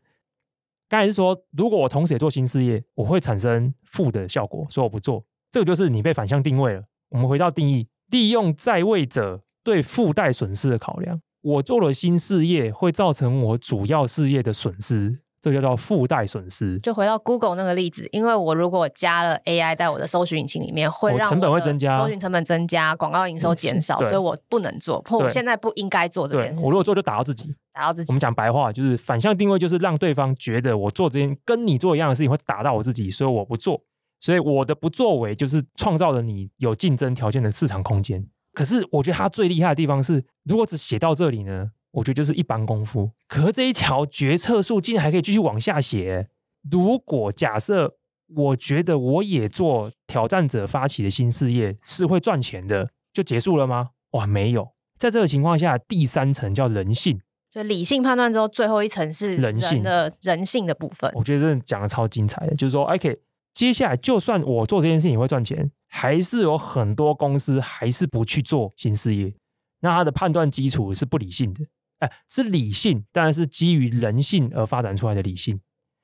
[0.90, 5.24] 刚才是说，如果我同时也做新事业，我会产生负的效果，所以我不做。
[5.50, 6.84] 这个就是你被反向定位了。
[7.12, 15.20] 我们回到定义，利用在位者对附带损失的考量，我做了新事业会造成我主要事业的损失。
[15.44, 16.78] 这就叫做附带损失。
[16.82, 26.64] 就回到 Google 那个例子，因为我如果加了 AI 在我的搜寻引擎里面，会让成本会增加，搜寻成本增加，广告营收减少，所以我不能做，或我现在不应该做这件事。
[26.64, 28.12] 我如果做，就打到自己，打到自己。
[28.12, 33.82] 我们讲白话，就是反向定位，就是让对方觉得我做这件跟你做一样的事情会打到我自己，所以我不做。
[34.22, 38.26] 所以我的不作为，就是创造了你有竞争条件的市场空间。
[38.54, 41.72] 可是我觉得他最厉害的地方是，如果只写到这里呢？
[41.92, 46.30] 我觉得就是一般功夫，可是这一条决策树竟然还可以继续往下写。
[46.72, 47.98] 如果假设
[48.34, 53.90] 我觉得我也做挑战者发起的新事业是会赚钱的，就结束了吗？
[54.12, 61.12] 哇，没有，在这个情况下，第三层叫人性，所以理性判断之后，最后一层是人性的人性的部分。
[61.14, 63.20] 我觉得真的讲的超精彩的，就是说，OK，
[63.54, 69.34] 接下来就算我做这件事情也会赚钱，还是有很多公司还是不去做新事业，
[69.82, 71.66] 那他的判断基础是不理性的。
[72.00, 75.60] 哎，是理性，当然是基于人性而发展出来的理性。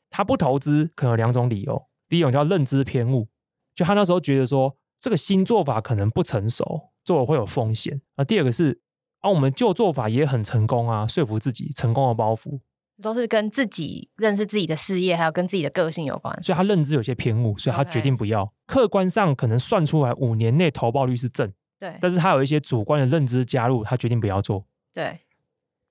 [0.10, 3.28] 他不投资可能有两种理由，第一种叫认知偏误，
[3.74, 8.00] 就他那时候觉得说这个新做法可能不成熟，做了会有风险。
[8.16, 8.80] 那第二个是
[9.22, 12.60] 啊，我们旧做法也很成功啊，说服自己成功的包袱，
[13.02, 16.38] 都是跟自己认识自己的事业，还有跟自己的个性有关。
[16.42, 18.52] 所以他认知有些偏误，所以他决定不要。
[18.66, 25.20] 客观上可能算出来五年内投报率是正，对，但是他有一些主观的认知加入，他决定不要做，对。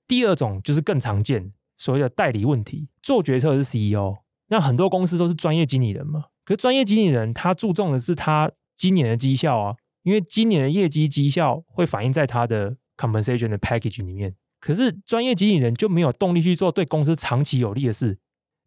[0.09, 2.89] 第二种就是更常见，所谓的代理问题。
[3.03, 6.27] 做决策的是 CEO，那很多公司都是专业经理人嘛。
[6.45, 14.35] 可是专业经理人他注重的是他今年的绩效啊，因为今年的业绩绩效会反映在他的 compensation 的 package 里面。
[14.67, 18.19] 可是专业经理人就没有动力去做对公司长期有利的事，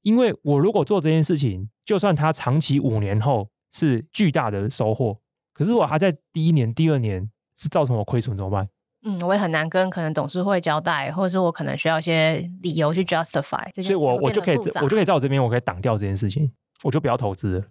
[0.01, 5.19] 因为我如果做这件事情，就算他长期五年后是巨大的收获，
[5.53, 8.69] 可是我还在第一年、第二年是造成我亏损怎么办？
[9.03, 13.69] 嗯，我也很难跟可能董事会交代，或者是我可能需要一些理由去 justify。
[13.83, 16.49] 所以我我就可以我就可以在我这边，我可以挡掉这件事情，
[16.83, 17.65] 我就不要投资了。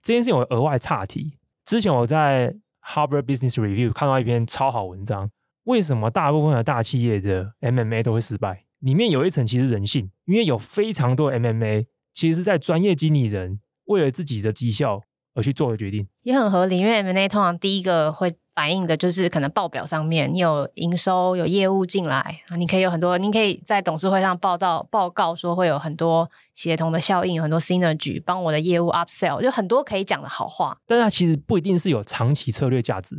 [0.00, 1.36] 这件事情我额外岔题。
[1.64, 5.28] 之前我在 Harvard Business Review 看到一篇超好文章，
[5.64, 8.64] 为什么大部分的大企业的 MMA 都会失败？
[8.80, 15.02] 里面有一层其实人性，因为有非常多 MMA 其实是在专业经理人为了自己的绩效
[15.34, 16.78] 而去做的决定，也很合理。
[16.78, 18.34] 因为 MMA 通常第一个会。
[18.54, 30.76] 反映的就是可能报表上面你有营收有业务进来，你可以有很多，你可以在董事会上报道报告说会有很多协同的效应，有很多 synergy 帮我的业务 upsell，就很多可以讲的好话。
[30.86, 33.16] 但它其实不一定是有长期策略价值，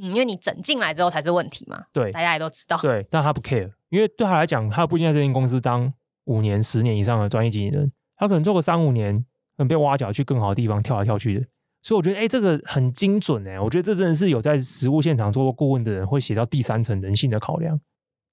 [0.00, 1.84] 嗯，因为你整进来之后才是问题嘛。
[1.92, 2.76] 对，大家也都知道。
[2.78, 5.92] 对，但他不 care，因为对他来讲，他不一定在这间公司当
[6.24, 9.24] 五年、十年以上的专业经理人，他可能做个三五年，可
[9.58, 11.46] 能被挖角去更好的地方跳来跳去的。
[11.82, 17.80] 所以我觉得，哎、欸，这个很精准哎，我觉得这真的是有在实务现场做过顾问的人会写到第三层人性的考量。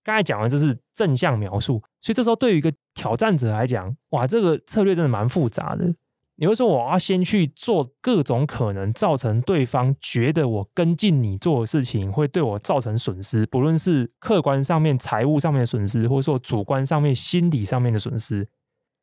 [0.04, 5.94] 刚才讲的这是正向描述，所以这时候对于一个挑战者来讲，哇，这个策略真的蛮复杂的。
[6.38, 18.48] 你会说，我要先去做各种可能造成对方觉得我跟进你做的事情会对我造成损失，不论是客观上面财务上面的损失，或者说主观上面心理上面的损失。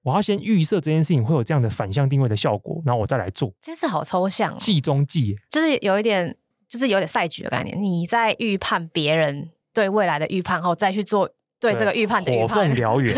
[0.02, 3.50] 我要先预设这件事情会有这样的反向定位的效果，然后我再来做。
[3.62, 6.36] 这是好抽象，计中计，就是有一点，
[6.68, 7.80] 就是有点赛局的概念。
[7.80, 11.30] 你在预判别人对未来的预判后，再去做
[11.62, 12.48] 对这个预判的预判。
[12.48, 13.14] 火凤燎原，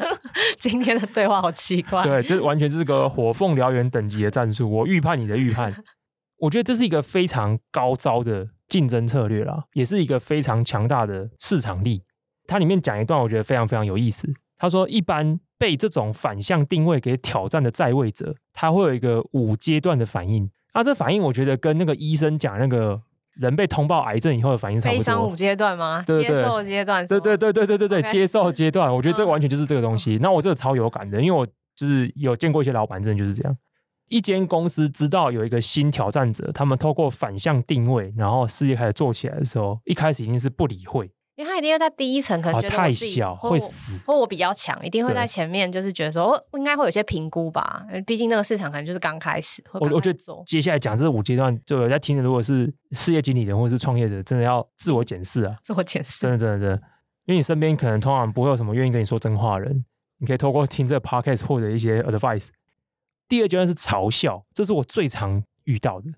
[0.60, 2.02] 今天的对话好奇怪。
[2.02, 4.70] 对，这完全是个火凤燎原等级的战术。
[4.70, 5.74] 我预判你的预判，
[6.38, 12.04] 我觉得这是一个非常高招的竞争策略啦，也是一个非常强大的市场力。
[12.46, 14.28] 它里面讲一段，我觉得非常非常有意思。
[14.58, 20.50] 他说，一般被这种反向定位给挑战的在位者，他会有一个五阶段的反应。
[20.74, 23.00] 那这反应，我觉得跟那个医生讲那个。
[23.38, 24.98] 人被通报癌症以后的反应差不多。
[24.98, 26.02] 悲伤五阶段吗？
[26.06, 27.06] 对对对，接受阶段。
[27.06, 28.10] 对对对对对对对，Okay.
[28.10, 28.94] 接受阶段。
[28.94, 30.16] 我觉得这个完全就是这个东西。
[30.16, 33.56] 嗯、那我这个超有感的，因为我就是有见过一些老板，真的就是这样。
[34.08, 41.10] 一间公司知道有一个新挑战者，他们透过反向定位，然后事业开始做起来的时候，一开始一定是不理会。
[41.38, 47.86] 因为他一定会在第一层可能觉得、哦、太小会死，或我比较强，一定会在前面就是觉得说，哦应该会有些评估吧。
[48.04, 49.62] 毕竟那个市场可能就是刚开始。
[49.74, 56.74] 我我觉得接下来讲这五阶段，就有在听的，如果是事业经理人或者是创业者，真的要自我检视啊， 自我检视，真的真的真的，
[57.26, 59.84] 因为你身边可能通常不会有什么愿意跟你说真话的人，
[60.18, 62.48] 你可以透过听这个 podcast 或者一些 advice。
[63.28, 66.10] 第二阶段是嘲笑，这是我最常遇到的，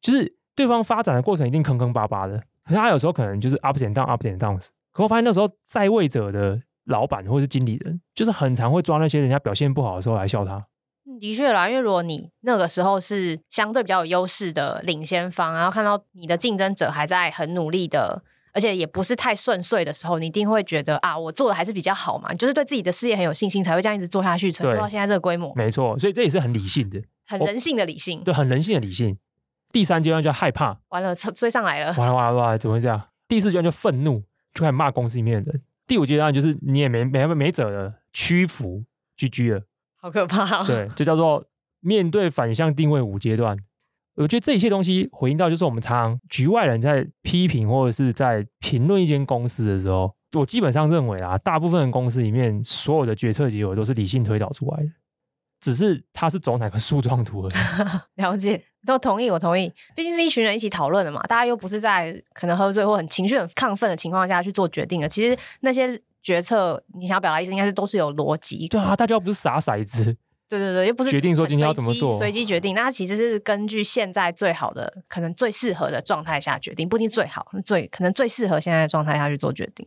[0.00, 2.44] 就是对方发展的过程一定坑坑巴巴的。
[2.64, 10.66] 可是他有时候可能就是 up and down up and downs 可我发现那时候在位者的老板或者是经理人，就是很常会抓那些人家表现不好的时候来笑他。
[11.20, 25.52] 的确啦，因为如果你那个时候是相对比较有优势的领先方，然后看到你的竞争者还在很努力的，而且也不是太顺遂的时候，你一定会觉得啊，我做的还是比较好嘛，就是对自己的事业很有信心，才会这样一直做下去，做到现在这个规模。
[25.54, 29.16] 没错，所以这也是很理性的，很人性的理性，对，很人性的理性。
[29.72, 33.02] 第三阶段叫害怕，完了 追上来了，完了完了完了，怎么会这样？
[33.26, 34.20] 第四阶段就愤怒，
[34.52, 35.62] 就开始骂公司里面的人。
[35.86, 38.84] 第五阶段就是你也没没没辙了，屈服
[39.18, 39.62] ，GG 了，
[39.96, 40.64] 好可怕哦。
[40.66, 41.44] 对，这叫做
[41.80, 43.56] 面对反向定位五阶段。
[44.14, 54.88] 我觉得这一切东西回应到，就是我们常常局外人在批评或者是在评论一间公司的时候，我基本上认为啊，大部分的公司里面所有的决策结果都是理性推导出来的。
[55.62, 57.54] 只是他是走哪个树状图而已。
[58.20, 59.72] 了解，都同意，我同意。
[59.94, 65.08] 毕竟是一群人一起讨论的嘛，大家又不是在可能喝醉或很情绪很亢奋的情况下去做决定的。
[65.08, 68.66] 其实那些决策，你想要表达意思，应该是都是有逻辑。
[68.66, 70.16] 对啊，大家又不是傻骰子。
[70.48, 72.74] 对对对，又不是决定说今天要怎么做，随机决定。
[72.74, 79.86] 那他其实是根据现在最好的、可能最适合的状态下决定，不一定最好，最可能最适合现在的状态下去做决定。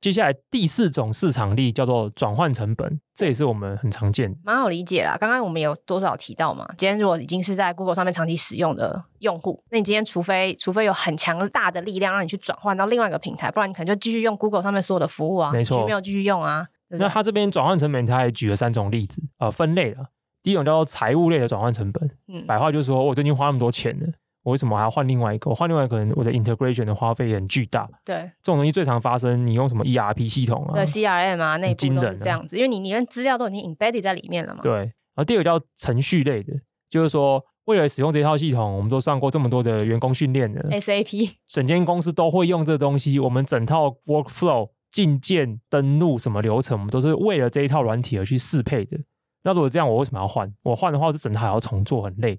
[0.00, 5.16] 接下来第四种市场力叫做转换成本，这也是我们很常见的，蛮好理解啦。
[5.18, 6.66] 刚刚我们有多少提到嘛？
[6.76, 16.68] 今天如果已经是在 Google 上面长期使用的用户，那你今天除非除非有很强大的力量让你去转换到另外一个平台，不然你可能就继续用 Google 上面所有的服务啊，没错，没有继续用啊。
[16.88, 20.06] 那他这边转换成本，他还举了三种例子，呃，分类了。
[20.42, 24.06] 第一种叫做财务类的转换成本，嗯，白话就是说我最近花那么多钱了。
[24.46, 25.50] 我为什么还要换另外一个？
[25.50, 27.88] 我换另外一个，我的 integration 的花费也很巨大。
[28.04, 29.44] 对，这种东西最常发生。
[29.44, 30.72] 你用什么 ERP 系统啊？
[30.72, 34.60] 对，CRM 啊，那部都是这样子，因为你你连资料都已经 embedded 在里面了嘛。
[34.62, 34.72] 对。
[34.72, 36.52] 然后第二个叫程序类的，
[36.88, 43.18] 就是说为了使用这套系统，我们都上过这么多的员工训练的 SAP， 整间公司都会用这东西。
[43.18, 48.96] 我们整套 workflow 进件登录什么流程，我们都是为了这一套软体而去适配的。
[49.42, 50.54] 那如果这样，我为什么要换？
[50.62, 52.38] 我换的话，是整套还要重做，很累。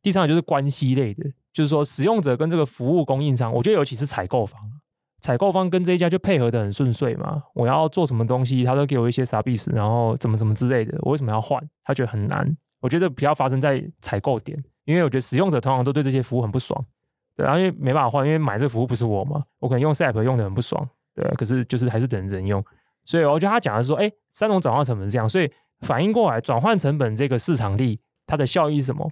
[0.00, 1.24] 第三个就是关系类的。
[1.58, 4.60] 就是说，使用者跟这个服务供应商，我觉得尤其是采购方，
[5.20, 7.42] 采购方跟这一家就配合得很顺遂嘛。
[7.52, 10.96] 我要做什么东西，他都给我一些 service，然后怎么怎么之类的。
[11.00, 11.60] 我为什么要换？
[11.82, 12.56] 他觉得很难。
[12.78, 16.80] 我觉得比较发生在采购点，因为我觉得使用者通常都对这些服务很不爽，
[17.34, 22.64] 对，因为没办法换，因为买这个服务不是我嘛，我可能用 SAP 用得很不爽，对，可是就是还是等人用。
[23.04, 25.50] 所以我觉得他讲的是说，哎，三种转换成本是这样，所以
[25.80, 27.98] 反应过来转换成本这个市场力，
[28.28, 29.10] 它的效益是什么？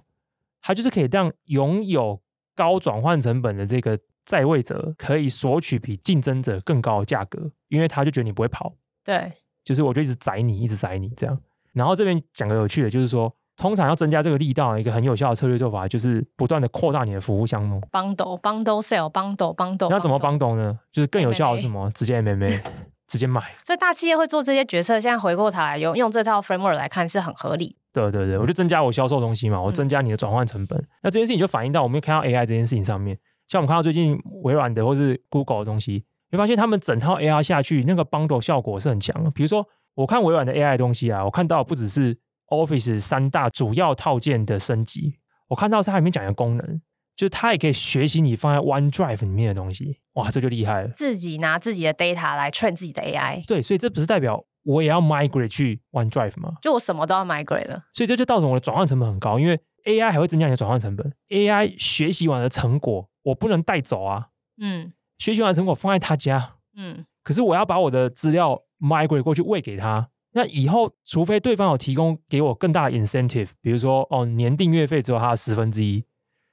[0.61, 2.19] 它就是可以让拥有
[2.57, 8.73] 高转换成本的这个在位者可以索取比竞争者更高的价格，因为他就觉得你不会跑。
[9.05, 9.31] 对，
[9.63, 11.39] 就是我就一直宰你，一直宰你这样。
[11.71, 17.79] 然后这边讲个有趣的，就是说，通常要增加这个力道，一个很有效的策略做法，就是不断的扩大你的服务项目。
[17.91, 19.89] Bundle Bundle Sale Bundle Bundle。
[19.89, 20.77] 那怎么 Bundle 呢？
[20.91, 21.89] 就是更有效的是什么？
[21.91, 22.61] 直接 MMA，
[23.07, 23.41] 直接买。
[23.63, 27.76] 所以大企业会做这些决策，现在回过头来用用这套 framework 来看是很合理。
[27.93, 30.77] 对对对，我就增加我销售东西嘛，我增加你的转换成本。
[30.77, 33.17] 嗯、那这件事情就反映到我们又看到 AI 这件事情上面，
[33.47, 39.31] 像我们看到最近微软的或是 Google 的东西，你发现他们整套 AI 下去，那个 bundle 效果是很强的。
[39.31, 39.65] 比如说，
[39.95, 42.15] 我看微软的 AI 的东西啊，我看到不只是
[42.49, 45.15] Office 三大主要套件的升级，
[45.47, 46.81] 我看到是它里面讲的功能，
[47.15, 50.89] 就是它也可以学习你放在 OneDrive 里面的东西，哇，这就厉害了。
[50.89, 54.45] 自己拿自己的 data 来 train 自己的 AI，对，所以这不是代表。
[54.67, 56.55] 我也要 migrate 去 OneDrive 吗？
[56.61, 61.13] 就我什么都要 migrate 了，所以这就造成我的转换成本很高，因为 AI 还会增加你的转换成本。
[61.29, 64.27] AI 学习完的成果我不能带走啊，
[64.61, 76.03] 嗯，学习完的成果放在他家，嗯，可是我要把我的资料 migrate 过去喂给他，那以后除非对方有提供给我更大的 incentive，比如说哦年订阅费只有他的十分之一，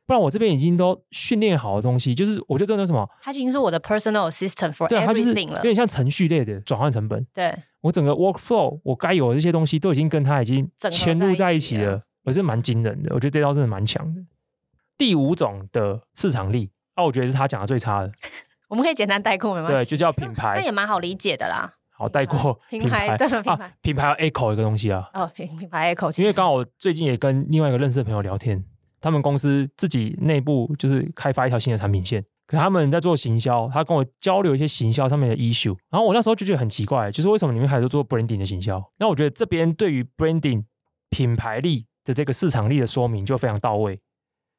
[0.07, 3.09] 不然我这边已经都训练好的东西，就是我觉得这叫什么？
[3.23, 7.27] 它已经是我的 personal assistant for 对，它就是 everything 了，有点像程序类的转换成本。
[7.33, 13.15] 对，我整个 workflow 我该有的这些东西都已经跟它已经嵌入在一起了，我是蛮惊人的。
[13.15, 14.21] 我觉得这招真的蛮强的。
[14.99, 18.13] 第五种的市场力，啊，我觉得是他讲的最差的。
[18.69, 21.73] 我们可以简单带过没关系，对，就叫品牌，那也蛮好理解的啦。
[21.97, 25.09] 好带过品牌，对品牌，品牌要 echo 一个东西啊。
[25.15, 28.65] 哦，品品牌 echo，因为刚好我最近也跟另外一个认识的朋友聊天，
[29.05, 38.83] 他们公司自己内部就是开发一条新的产品线，可他们在做行销，他跟我交流一些行销上面的 issue，然后我那时候就觉得很奇怪，就是为什么你们还在做 branding 的行销？
[38.99, 40.65] 那我觉得这边对于 branding
[41.11, 44.01] 品牌力的这个市场力的说明就非常到位。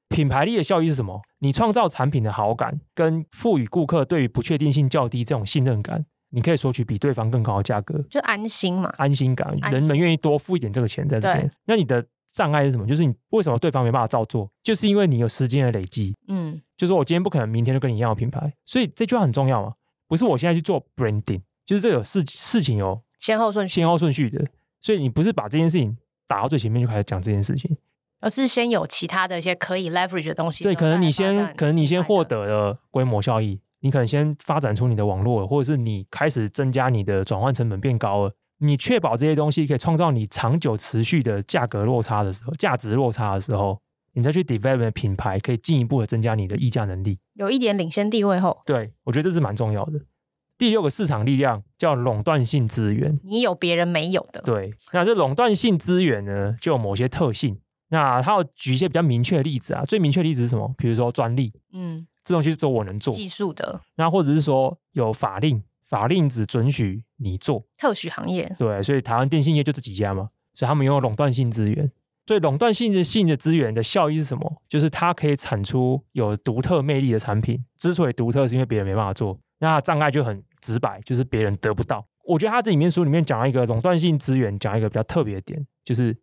[0.09, 1.19] 品牌力的效益是什么？
[1.39, 6.05] 你创造产品的好感，跟赋予顾客对于不确定性较低这种信任感。
[6.29, 11.49] 你可以索取比对方更高的价格，就安心嘛，安心感，人们愿意多付一点这个钱在这边。
[11.65, 12.05] 那你的
[12.35, 12.85] 障碍是什么？
[12.85, 14.51] 就是你为什么对方没办法照做？
[14.61, 16.13] 就是因为你有时间的累积。
[16.27, 19.73] 嗯，就是我今天不可能明天就跟你一样的品牌，所以这句话很重要嘛。
[20.05, 24.45] 不是我现在去做 branding，就是这个有事事情有先后顺序，先后顺序的。
[24.81, 27.75] 所以你不是把这件事情打到最前面就开始讲这件事情，
[28.19, 30.65] 而是先有其他的一些可以 leverage 的东西。
[30.65, 33.61] 对，可能你先，可能你先获得了规模效益。
[33.79, 38.33] 你可能先发展出你的网络，或者是你开始增加你的转换成本变高了。
[38.65, 43.79] 你确保这些东西可以创造你长久持续的价格落差的时候，价值落差的时候，
[44.13, 48.61] 你再去 develop 品牌，可以进一步的增加你的议价能力，有一点领先地位后。
[48.65, 49.99] 对，我觉得这是蛮重要的。
[50.57, 54.41] 第六个市场力量叫垄断性资源，你有别人没有的。
[54.41, 57.59] 对，那这垄断性资源呢，就有某些特性。
[57.89, 60.73] 那它要举一些比较明确的例子啊，最明确的例子是什么？
[60.77, 62.07] 比如说专利，嗯。
[62.23, 63.79] 这东西只有我能做，技术的。
[63.97, 65.61] 那或者是说有法令，
[65.95, 68.53] 法令只准许你做特许行业。
[68.59, 71.89] 对，所以台湾电信业就这几家嘛，所以他们拥有垄断性资源。
[72.25, 74.61] 所以垄断性的性的资源的效益是什么？
[74.67, 77.63] 就是它可以产出有独特魅力的产品。
[77.77, 79.39] 之所以独特，是因为别人没办法做。
[79.59, 82.05] 那它障碍就很直白，就是别人得不到。
[82.25, 86.13] 我觉得他这里面书里面讲了一个垄断性资源，讲一个比较特别的点，就是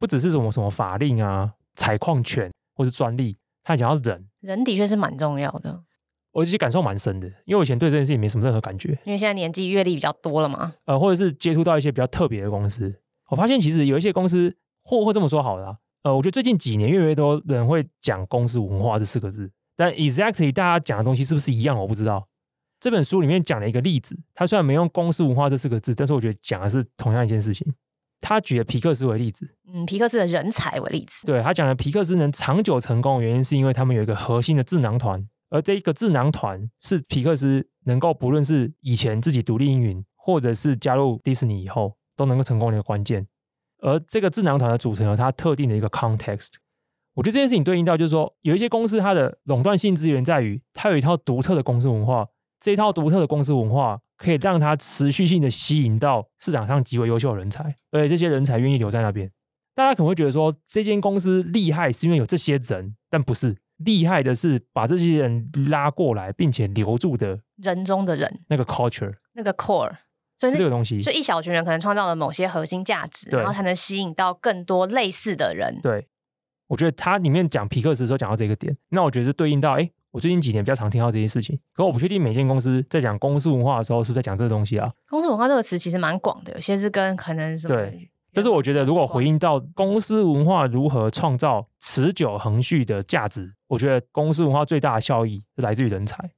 [0.00, 3.36] 不只是什么什么法令啊、采矿权或是专利。
[3.62, 5.82] 他讲到人，人的确是蛮重要的，
[6.32, 12.94] 我其实感受蛮深的，因为我以前对这件事情没什么任何感觉，因为现在年纪阅历比较多了嘛，呃，或者是接触到一些比较特别的公司，
[13.28, 14.54] 我发现其实有一些公司，
[14.84, 22.26] 或或这么说好了啊，呃，我觉得最近几年越来越多人会讲公司文化这四个字，但 exactly 大家讲的东西是不是一样，我不知道。
[22.78, 27.66] 这本书里面讲了一个例子，他虽然没用公司文化这四个字，但是我觉得讲的是同样一件事情。
[28.22, 31.26] 他举了皮克斯为例子，嗯，皮克斯的人才为例子。
[31.26, 43.26] 对，他讲了皮克斯能长久成功的原因，是因为他们有一个核心的智囊团，而这一个智囊团是皮克斯能够不论是以前自己独立运营，或者是加入迪士尼以后，都能够成功的一个关键。
[43.80, 46.52] 而这个智囊团的组成有它特定的一个 context。
[47.14, 52.26] 我觉得这件事情对应到就是说，有一些公司它的垄断性资源在于它有一套独特的公司文化，
[52.58, 54.00] 这一套独特的公司文化。
[54.20, 59.32] 可以让它持续性的吸引到市场上极为优秀的人才，而且这些人才愿意留在那边。
[59.74, 69.92] 大家可能会觉得说，这间公司厉害是因为有这些人，但不是，厉害的是把这些人拉过来，并且留住的人中的人，那个 culture，那个 core，
[70.36, 71.00] 所以是这个东西。
[71.00, 75.78] 所以一小群人可能创造了某些核心价值，然后才能吸引到更多类似的人。
[75.82, 76.06] 对，
[76.68, 79.90] 我觉得它里面讲皮克斯的时候讲到这个点，那我觉得是对应到哎。
[80.12, 84.92] 我最近几年比较常听到这件事情，可我不确定每间公司在讲公司文化的时候是不是在讲这个东西啊？
[85.08, 87.76] 公司文化这个词其实蛮广的，有些是跟可能什么。
[88.30, 96.30] 对，但是我觉得如果回应到公司文化如何创造持久恒续的价值，我觉得公司文化最大的效益是来自于人才。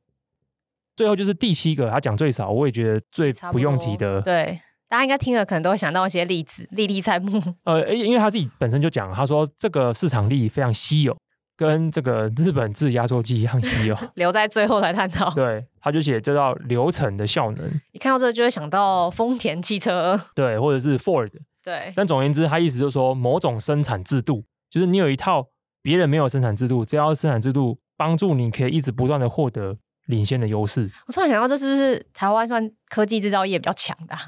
[0.97, 4.21] 最后就是第七个，他讲最少，我也觉得最不用提的。
[4.21, 7.41] 对，大家应该听了可能都会想到一些例子，历历在目。
[7.65, 11.17] 呃，因为他自己本身就讲，他说这个市场力非常稀有。
[11.55, 15.31] 跟这个日本制压缩机一样稀有，留在最后来探讨。
[15.33, 17.81] 对，他就写这道流程的效能。
[17.93, 21.31] 一看到这个就会想到丰田汽车，对，或者是 Ford。
[21.63, 21.93] 对。
[21.95, 25.49] 但总而言之，他意思就是说，某种生产制度，就是你有一套
[25.83, 30.91] 别人没有生产制度，只要生产制度帮助你可以一直不断的获得领先的优势。
[31.07, 34.21] 我突然想到，这是不是台湾算科技制造业比较强的啊？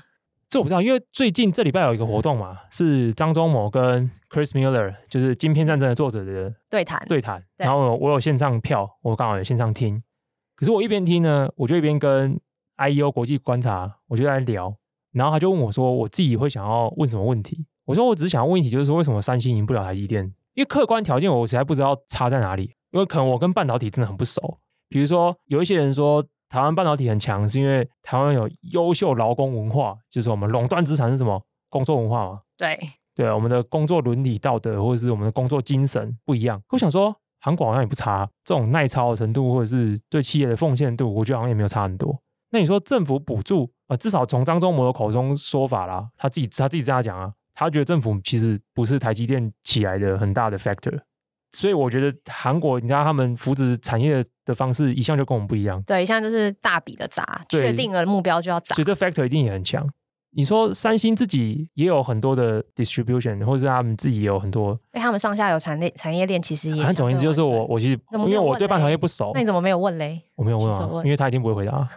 [0.49, 7.05] 这我不知道，因为最近这礼拜有一个活动嘛，是张忠谋跟 Chris Miller，就是《晶片战争》的作者的对谈。
[7.09, 10.01] 对谈，然后我有线上票，我刚好有线上听。
[10.55, 12.39] 可是我一边听呢，我就一边跟
[12.76, 14.76] IEO 国际观察，我就在聊。
[15.14, 20.24] 然后他就问我说：“我自己会想要问什么问题？”我说：“我只是想要问一题，就是说为什么三星赢不了台积电？
[20.54, 22.74] 因为客观条件我实在不知道差在哪里。
[22.90, 24.58] 因为可能我跟半导体真的很不熟。
[24.88, 31.42] 比如说有一些人说。”台湾半导体很强，是因为台湾有优秀劳工文化，就是我们垄断资产是什么？
[31.68, 32.78] 工作文化嘛，对
[33.12, 36.62] 对，我们的工作伦理道德或者是我们的工作精神不一样。
[36.70, 42.16] 我想说，韩国好像也不差，这种耐操的程度或者是对企业的奉献度，我觉得好像也没有差很多。
[42.50, 51.01] 那你说政府补助啊、呃，至少从张忠谋的口中说法啦，他自己他自己这样讲啊，他觉得政府其实不是台积电起来的很大的 factor。
[51.53, 55.80] 所以我觉得韩国，你知道他们扶持产业的方式一向就跟我们不一样。
[55.82, 58.74] 对，一向就是大笔的砸，确定了目标就要砸。
[58.74, 59.89] 所以这 factor 一定也很强。
[60.37, 64.76] 你说三星自己也有很多的 distribution，或者是他们自己也有很多。
[64.91, 66.78] 哎，他们上下游产业产业链其实也。
[66.78, 69.30] 反正总言之就是我，我其实因为我对半导体不熟。
[69.32, 70.22] 那你怎么没有问嘞？
[70.35, 71.89] 我没有问啊，问因为他一定不会回答。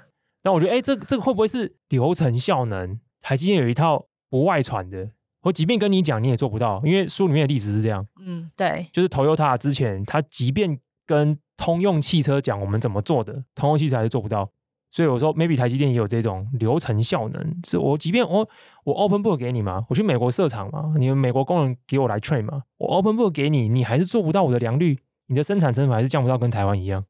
[0.48, 2.98] 但我觉得，哎，这这个会不会是流程效能？
[3.22, 5.10] 台积电有一套不外传的。
[5.42, 8.08] 我即便跟你讲，你也做不到，因为书里面的例子是这样。
[8.26, 14.50] 嗯，对，就是 Toyota 之前，他即便跟通用汽车讲我们怎么做的，通用汽车还是做不到。
[14.90, 18.48] 所以我说，maybe 台积电也有这种流程效能，是我即便我
[18.86, 27.04] 我 open book 给你嘛，我去美国设厂嘛，你们美国工人给我来 train 嘛，我 open book 给你，你还是做不到我的良率，你的生产成本还是降不到跟台湾一样。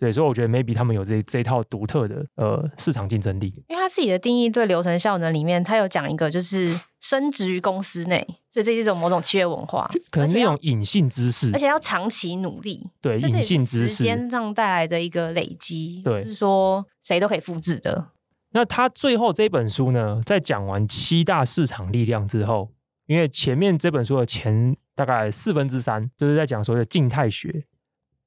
[0.00, 3.48] 对，所以我觉得 maybe 他们有这这一套独特的呃市场竞争力。
[3.68, 12.88] 因为他自己的定义对流程效能里面，他有讲一个就是深植于公司内，所以这是一种某种企业文化，可能是一种隐性知识，而且要长期努力。
[13.02, 18.06] 对，隐性知识时间上带来的一个累积，对，是说谁都可以复制的。
[18.52, 22.70] 那他最后这本书呢，在讲完七大市场力量之后，
[23.04, 27.66] 因为前面这本书的前大概四分之三就是在讲所谓的静态学。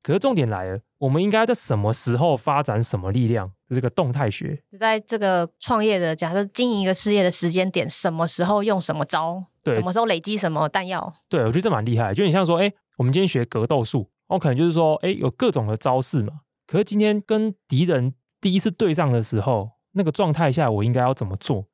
[0.03, 3.49] 可是重点来了，我们应该在什么时候发展什么力量？
[3.65, 4.61] 这是个动态学。
[4.69, 9.45] 就在这个创业的假设经营一个事业的时间点，什么时候用什么招？
[9.63, 11.13] 对，什么时候累积什么弹药？
[11.29, 12.13] 对，我觉得这蛮厉害。
[12.13, 16.41] 就你像说，哎，我们今天学格斗术，我可能就是说，哎，有各种的招式嘛。
[16.67, 21.65] 可是今天跟敌人第一次对上的时候，那个状态下，我应该要怎么做？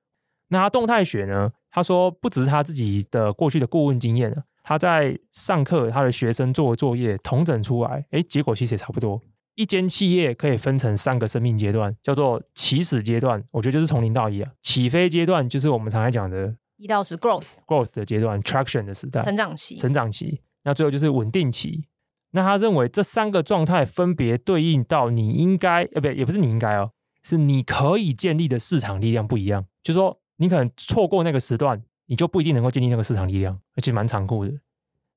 [0.50, 1.52] 那他动态学呢？
[1.72, 9.22] 他说，不只是他自己的过去的顾问经验他在上课，他的学生做的作业统整出来，哎，结果其实也差不多。
[9.56, 14.52] 一间企业可以分成三个生命阶段，叫做起始阶段，我觉得就是从零到一啊。
[14.62, 20.40] 起飞阶段就是我们常来讲的，一到十 growth growth 的阶段，traction 的时代，成长期，成长期。
[20.64, 21.84] 那最后就是稳定期。
[22.32, 26.92] 那他认为这三个状态分别对应到你应该，呃，不，也不是你应该哦，
[27.24, 29.66] 是你可以建立的市场力量不一样。
[29.84, 31.82] 就是说，你可能错过那个时段。
[32.10, 34.52] 你就不一定能够建立那个市场力量，而且蛮残酷的。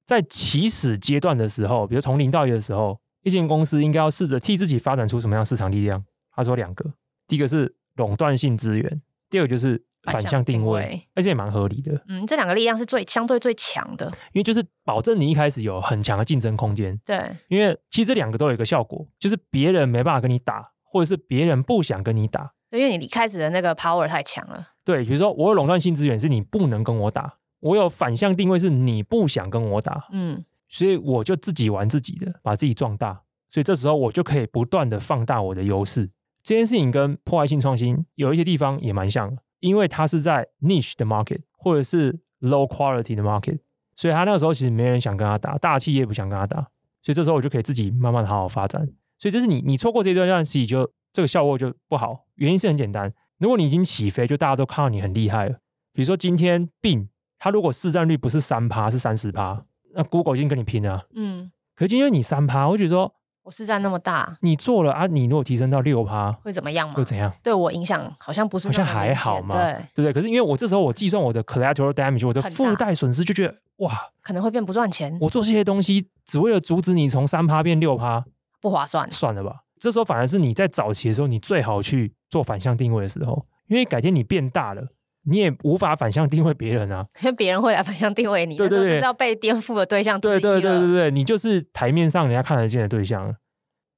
[0.04, 6.04] 在起始阶段的时候，比如从零到一的时候，一间公司应该要试着替自己发展出什么样的市场力量？
[6.34, 6.92] 他说两个，
[7.26, 11.98] 第一个是垄断性资源，第二个就是反向定位，定位而且也蛮合理的。
[12.08, 17.00] 嗯，这两个力量是最相对最强的，因为就是保证你一开始有很强的竞争空间。
[17.06, 17.18] 对，
[17.48, 22.52] 因为其实这两个都有一个效果，就是别人没办法跟你打，或者是别人不想跟你打。
[22.78, 24.66] 因为你一开始的那个 power 太强了。
[24.84, 30.08] 对，比如说我有垄断性资源，是你不能跟我打；我有反向定位，是你不想跟我打。
[30.10, 33.22] 嗯，所以我就自己玩自己的，把自己壮大。
[33.48, 36.10] 所以这时候我就可以不断的放大我的优势。
[36.42, 43.58] 这件事情跟破坏性创新有一些地方也蛮像的，因为它是在 niche 的 market 或者是 low quality 的 market，
[43.94, 46.56] 所以他那个时候其实没人想跟他打，大企业不想跟他打。
[47.02, 48.88] 所以这时候我就可以自己慢慢的好好发展。
[49.18, 50.90] 所以这是你你错过这段段时期就。
[51.14, 53.12] 这个效果就不好，原因是很简单。
[53.38, 55.52] 如果你已经起飞，就大家都看到你很厉害了。
[55.92, 57.06] 比如说今天 Bing，
[57.38, 59.64] 它如果市占率不是三趴，是三十趴，
[59.94, 61.06] 那 Google 已经跟你拼了。
[61.14, 61.52] 嗯。
[61.76, 63.14] 可是今天你三趴，我觉得说，
[63.44, 66.94] 我市占那么大，你做了啊，你如果提升到六趴，会怎么样吗？
[66.94, 67.32] 会怎样？
[67.44, 70.12] 对我影响好像不是，好像还好嘛，对，对不对？
[70.12, 75.16] 可是因为我这时候我计算我的 collateral damage，我的附带损失，就觉得哇，可能会变不赚钱。
[75.20, 78.24] 我做这些东西只为了阻止你从三趴变六趴，
[78.60, 79.62] 不划算，算了吧。
[79.82, 84.86] 这时候反而是你在早期的时候，你最好去做反向定位的时候，因为改天你变大了，
[85.24, 90.20] 你也无法反向定位别人啊，因 为别人会来反向定位你，对对对，就是要被颠覆的对象。
[90.20, 93.34] 对对对对对，你就是台面上人家看得见的对象。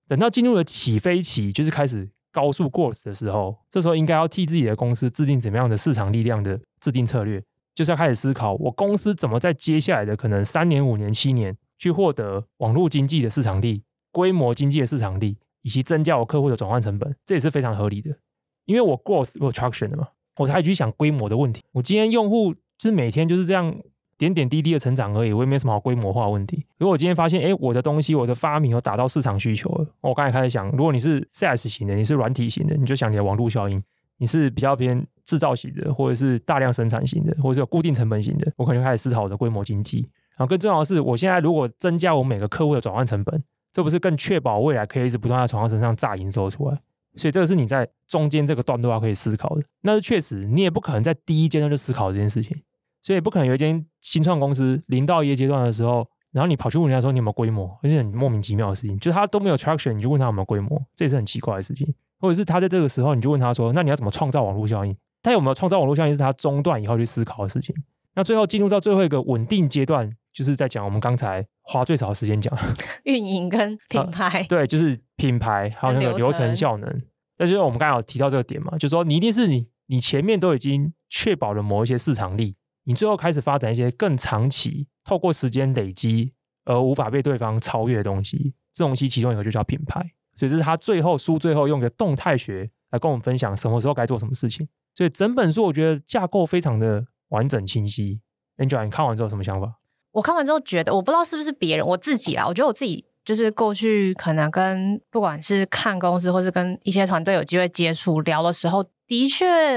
[0.08, 7.42] 等到进入了起飞期，就是开始高速 growth 的时候，这时候应该要替自己的公司制定怎么样的市场力量的制定策略，
[7.74, 15.36] 就是要开始思考我公司怎么在接下来的可能三年、五年、七年去获得网络经济的市场力、规模经济的市场力。
[15.64, 18.14] 以及增加我客户的转换成本，这也是非常合理的。
[18.66, 20.06] 因为我 growth 我 traction 的嘛，
[20.36, 21.62] 我才去想规模的问题。
[21.72, 23.74] 我今天用户就是每天就是这样
[24.18, 26.64] 点点滴滴的成长而已，我也没什么好规模化问题。
[26.78, 33.80] 如果我今天发现，哎，我的东西，我的发明有达到市场需求了，我刚才开始想，如果你是 SaaS 型的，你是软体型的，你就想你的网络效应；
[34.18, 40.08] 你是比较偏制造型的，或者是大量生产型的，或者是有固定成本型的，我可能就开始思考我的规模经济。
[40.36, 43.42] 然后更重要的是，我现在如果增加我每个客户的转换成本。
[43.74, 46.80] 这不是更确保未来可以一直不断在从他身上榨营收出来？
[47.16, 49.62] 所以这个是你在中间这个段落要可以思考的。
[49.82, 52.56] 那是确实，你也不可能在第一阶段就思考这件事情。
[53.02, 61.92] 所以不可能有一间新创公司零到一阶段的时候，然后你跑去问人家说你有没有规模，而且很莫名其妙的事情，就他都没有 traction，你就问他有没有规模，这也是很奇怪的事情。
[62.20, 64.96] 或者是他在这个时候，你就问他说，那你要怎么创造网络效应？
[65.22, 67.74] 他有没有创造网络效应是他中断以后去思考的事情。
[68.14, 72.52] 那最后进入到最后一个稳定阶段，就是在讲我们刚才花最少的时间讲
[73.04, 77.02] 运营跟品牌、啊，对，就是品牌还有那个流程效能。
[77.38, 86.32] 那就是我们刚才有提到这个点嘛，就是说你一定是你你前面都已经确保了某一些市场力，你最后开始发展一些更长期、透过时间累积
[86.64, 88.54] 而无法被对方超越的东西。
[88.72, 90.00] 这东西其中一个就叫品牌，
[90.36, 94.68] 所以这是他最后书最后用的动态学来跟我们分享什么时候该做什么事情。
[94.94, 98.20] 所以整本书我觉得架构非常的完整清晰。
[98.56, 99.74] Angela，你看完之后什么想法？
[100.14, 109.76] 我看完之后觉得，我不知道是不是别人，我自己啦，我觉得我自己就是过去可能跟不管是看公司，或是跟一些团队有机会接触聊的时候，的确，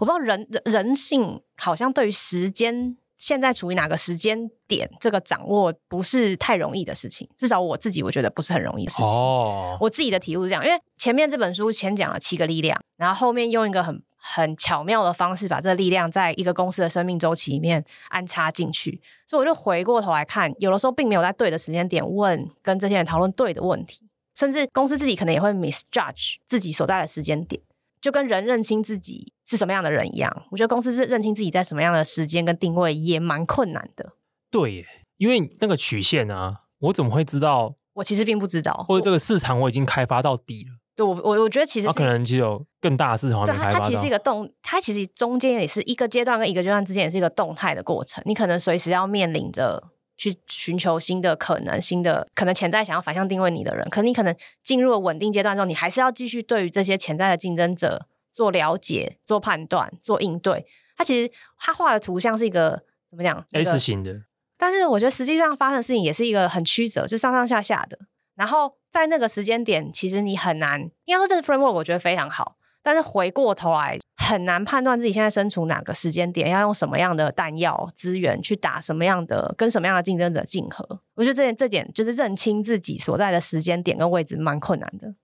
[0.00, 7.28] 不知道人人性好像对于时间现在处于哪个时间点，这个掌握不是太容易的事情。
[7.36, 9.06] 至少我自己我觉得不是很容易的事情。
[9.06, 14.02] 哦，我自己的体悟是这样，因为前面这本书先讲了七个力量，然后后面用一个很。
[14.34, 27.62] 很巧妙的方式把这个力量在一个公司的生命周期里面安插进去，所以我就回过头来看，有的时候并没有在对的时间点问跟这些人讨论对的问题，甚至公司自己可能也会 misjudge 自己所在的时间点，
[28.00, 30.44] 就跟人认清自己是什么样的人一样。
[30.50, 34.12] 我觉得公司是认清自己在什么样的时间跟定位也蛮困难的。
[34.50, 34.86] 对耶，
[35.18, 37.74] 因为那个曲线啊，我怎么会知道？
[37.94, 40.76] 我其实并不知道，或者这个市场我已经开发到底了。
[40.96, 43.70] 对，我我我觉得其实它可能只有更大的市场还没开发到。
[43.70, 48.22] 对，它它其实是一个动，它其实中间也是一个阶段跟一个阶段之间也是一个动态的过程。
[48.26, 49.82] 你可能随时要面临着
[50.16, 53.86] 去寻求新的可能、新的可能潜在想要反向定位你的人。
[53.90, 60.64] 可能你可能进入了稳定阶段之后，你还是要继续对于这些潜在的竞争者做了解、做判断、做应对。
[60.96, 64.22] 它其实它画的图像是一个怎么讲？S 型的。
[64.56, 67.98] 但是我觉得实际上发生的事情也是一个很曲折，就上上下下的。
[68.34, 81.00] 然后在那个时间点，其实你很难，应该说这个 framework 我觉得非常好，但是回过头来很难判断自己现在身处哪个时间点，要用什么样的弹药资源去打什么样的，跟什么样的竞争者竞合。
[81.14, 85.14] 我觉得这点这点就是认清自己所在的时间点跟位置蛮困难的。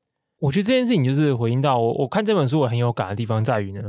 [0.41, 3.81] 我觉得这件事情就是回应到我，我看这本书我很有感的地方在于呢，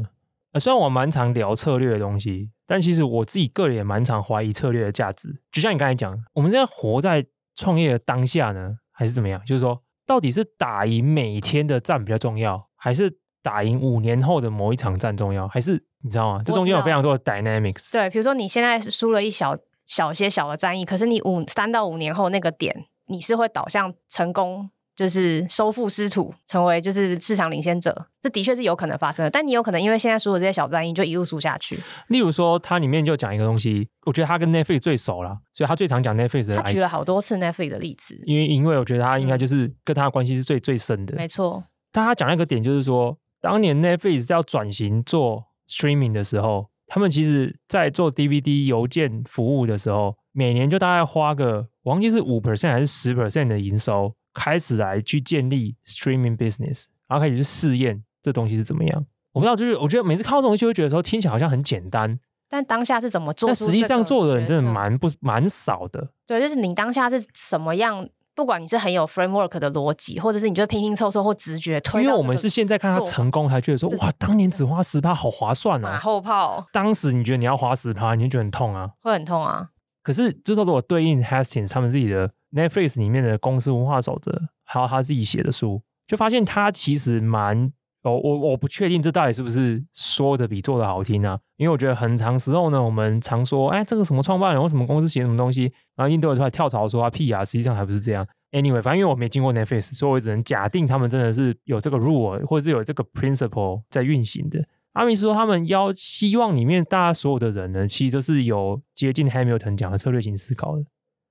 [0.51, 5.41] 呃，虽然我蛮常聊策略的东西，但其实我自己个人也蛮常怀疑策略的价值。
[5.51, 7.25] 就像你刚才讲，我们现在活在
[7.55, 8.77] 创业的当下呢。
[8.93, 9.43] 还是怎么样？
[9.45, 15.47] 就是说，到底是打赢每天的战比较重要，还是打赢五年后的某一场战重要？
[15.47, 16.43] 还是你知道吗？
[16.45, 17.91] 这中间有非常多的 dynamics。
[17.91, 24.69] 对，比如说你现在是输了一小小些小的战役，可是你五三到五年后那个点，你是会导向成功。
[24.95, 29.29] 就是收复失土，成为就是市场领先者，这的确是有可能发生的。
[29.29, 31.79] 但你有可能因为现在输的这些小战役，就一路输下去。
[32.09, 36.57] 例如说，它里面就讲一个东西，我觉得他跟 Netflix 最熟了，所以他最常讲 Netflix 的。
[36.57, 41.15] 他举了好多次 Netflix 的例子，因为因为我觉得他应该就是跟他的关系是最最深的。
[41.15, 41.63] 没错。
[41.91, 54.13] 但他讲那个点就是说，当年 Netflix 要转型做 streaming 的时候，他们其实在做 DVD 邮件服务的时候，每年就大概花个我忘记是五 percent 还是十 percent 的营收。
[54.33, 59.05] 开始来去建立 streaming business，然后开始去试验这东西是怎么样。
[59.31, 62.19] 我不知道，就是我觉得每次看到这东西，会觉得说听起来好像很简单，
[62.49, 63.47] 但当下是怎么做？
[63.47, 66.09] 但实际上做的人真的蛮不蛮少的。
[66.27, 72.03] 对，就是你当下是什么样，不管你是很有 framework 的逻辑，或者是你就拼拼凑凑或直觉推。
[72.03, 75.93] 因为我们是现在看他成功，才觉得说哇，当年只花十趴好划算啊！
[75.93, 76.65] 马后炮。
[76.71, 78.91] 当时你觉得你要花十趴，你就觉得很痛啊？
[79.01, 79.69] 会很痛啊。
[80.03, 84.31] 可是就是如果对应 Hastings 他们自己的 Netflix 里面的公司文化守则。
[84.65, 87.71] 还有他自己写的书，就发现他其实蛮……
[88.03, 91.39] 哦，我我不确定这到底是不是说的比做的好听啊？
[91.55, 98.27] 因为我觉得很长时候呢，我们常说，哎，这个什么创办人或什么公司写什么东西，然后印度人出来跳槽说啊屁啊，实际上还不是这样。
[98.51, 104.65] Anyway，反正因为我没经过 Netflix，所以我只能假定他们真的是有这个 rule 或者是有这个 principle 在运行的。
[104.93, 110.83] 阿米斯说，他们要希望里面大家所有的人呢，其实都是有接近 Hamilton 讲的策略型思考的。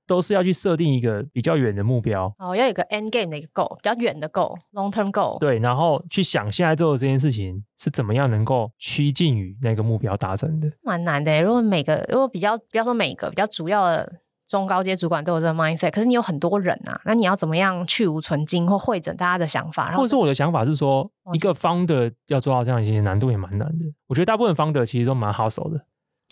[0.07, 5.39] 都是要去设定一个比较远的目标哦，要有一个 end game 的一个 goal，比较远的 goal，long term goal。
[5.39, 11.43] 对，然后去想现在做的这件事情是怎么样能够趋近于那个目标达成的，蛮难的。
[11.43, 14.13] 如果每个如果比较不要说每个比较主要的
[14.47, 19.85] 中高阶主管都有这个 mindset，可是你有很多人啊，那你要怎么样去无存菁或会诊大家的想法？
[19.87, 23.85] 然后或者说我的想法是说，一个 founder 要做到这样一些难度也蛮难的。
[24.09, 25.81] 我觉得大部分 founder 其实都蛮 hustle 的，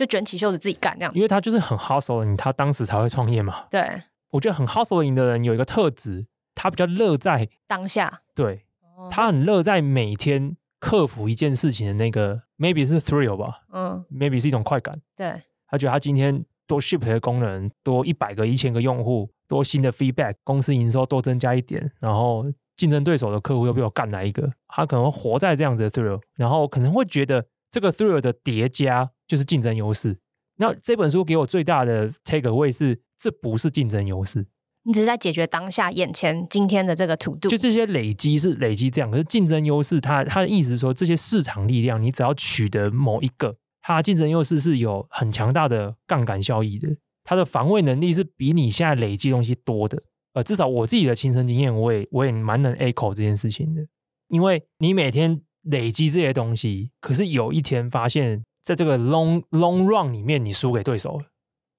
[0.01, 3.67] 就卷起袖子自己干这样，因为他就是很 hustle，你他当时才会创业嘛。
[3.71, 3.87] 对。
[4.31, 6.25] 我觉得很 hustling 的人有一个特质，
[6.55, 8.23] 他比较乐在当下。
[8.35, 8.65] 对，
[9.11, 14.99] 他很乐在每天克服一件事情的那个，maybe 是 thrill 吧，嗯，maybe 是一种快感。
[15.17, 22.47] 对，他觉得他今天多 ship 的功能多一百个、一千个用户，多新的 feedback，公司营收多增加一点，然后
[22.77, 30.19] 竞争对手的客户又被我干来一个，他可能活在这样子的 thrill，然后可能会觉得这个 thrill 的叠加就是竞争优势。
[30.57, 34.47] 那这本书给我最大的 take away 是，这不是竞争优势。
[34.83, 46.89] 你只是在解决当下眼前今天的这个 to do，就这些累积是累积这样，可是竞争优势，它它的意思是说，这些市场力量，你只要取得某一个，它竞争优势是有很强大的杠杆效益的，
[47.25, 50.03] 它的防卫能力是比你现在累积东西多的。
[50.33, 53.83] 呃，至少我自己的亲身经验，我也我也蛮能 echo 这件事情的，
[54.29, 61.27] 因为你每天累积这些东西，可是有一天发现，在这个 long long run 里面，你输给对手了。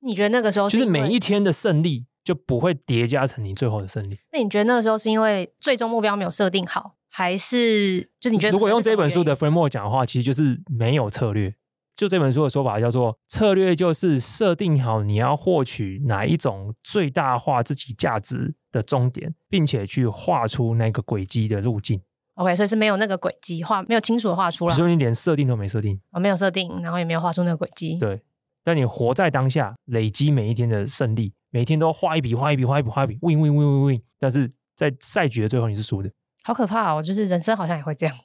[0.01, 2.05] 你觉得那个时候是就是每一天的胜利？
[2.23, 4.15] 就不会叠加成你最后的胜利。
[4.31, 8.51] 那你觉得那个时候是因为最终目标没有设定好，还是就你觉得？
[8.51, 11.55] 如果用这本书的 framework 讲的话，其实就是没有策略。
[11.95, 21.99] 就这本书的说法叫做策略，就是设定好你要获取哪一种最大化自己价值的终点，并且去画出那个轨迹的路径。
[22.35, 24.75] OK，所以是没有那个轨迹画，没有清楚的画出来。
[24.75, 27.97] 所以你连设定都没设定，我没有设定，然后也没有画出那个轨迹。
[27.97, 28.21] 对，
[28.63, 31.33] 但你活在当下，累积每一天的胜利。
[31.53, 34.01] 每天都画一笔，画一笔，画一笔，画一笔，win win win win win。
[34.17, 36.09] 但是在赛局的最后，你是输的，
[36.45, 37.03] 好可怕哦！
[37.03, 38.15] 就是人生好像也会这样，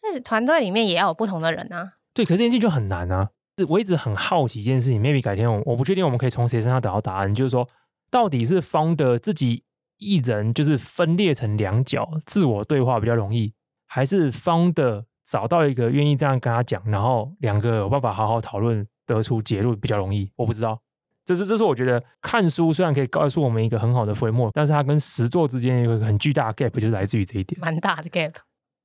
[0.00, 1.92] 所以团队里面也要有不同的人啊。
[2.14, 3.28] 对，可是这件事情就很难啊。
[3.58, 7.68] 是我一直很好奇一件事情，maybe 改天我我不确定我们可以从谁身上得到答案，就是说，
[8.10, 9.62] 到底是 founder 自己
[10.02, 13.52] 一人就是分裂成两角，自我对话比较容易，
[13.86, 20.30] 还是 founder 找到一个愿意这样跟他讲，然后两个有办法好好讨论，得出结论比较容易？
[20.36, 20.78] 我不知道。
[21.24, 28.32] 这是这是我觉得看书虽然可以告诉我们一个很好的 framework，但是它跟实作之间有一个很巨大的 gap，就是来自于这一点，蛮大的 gap。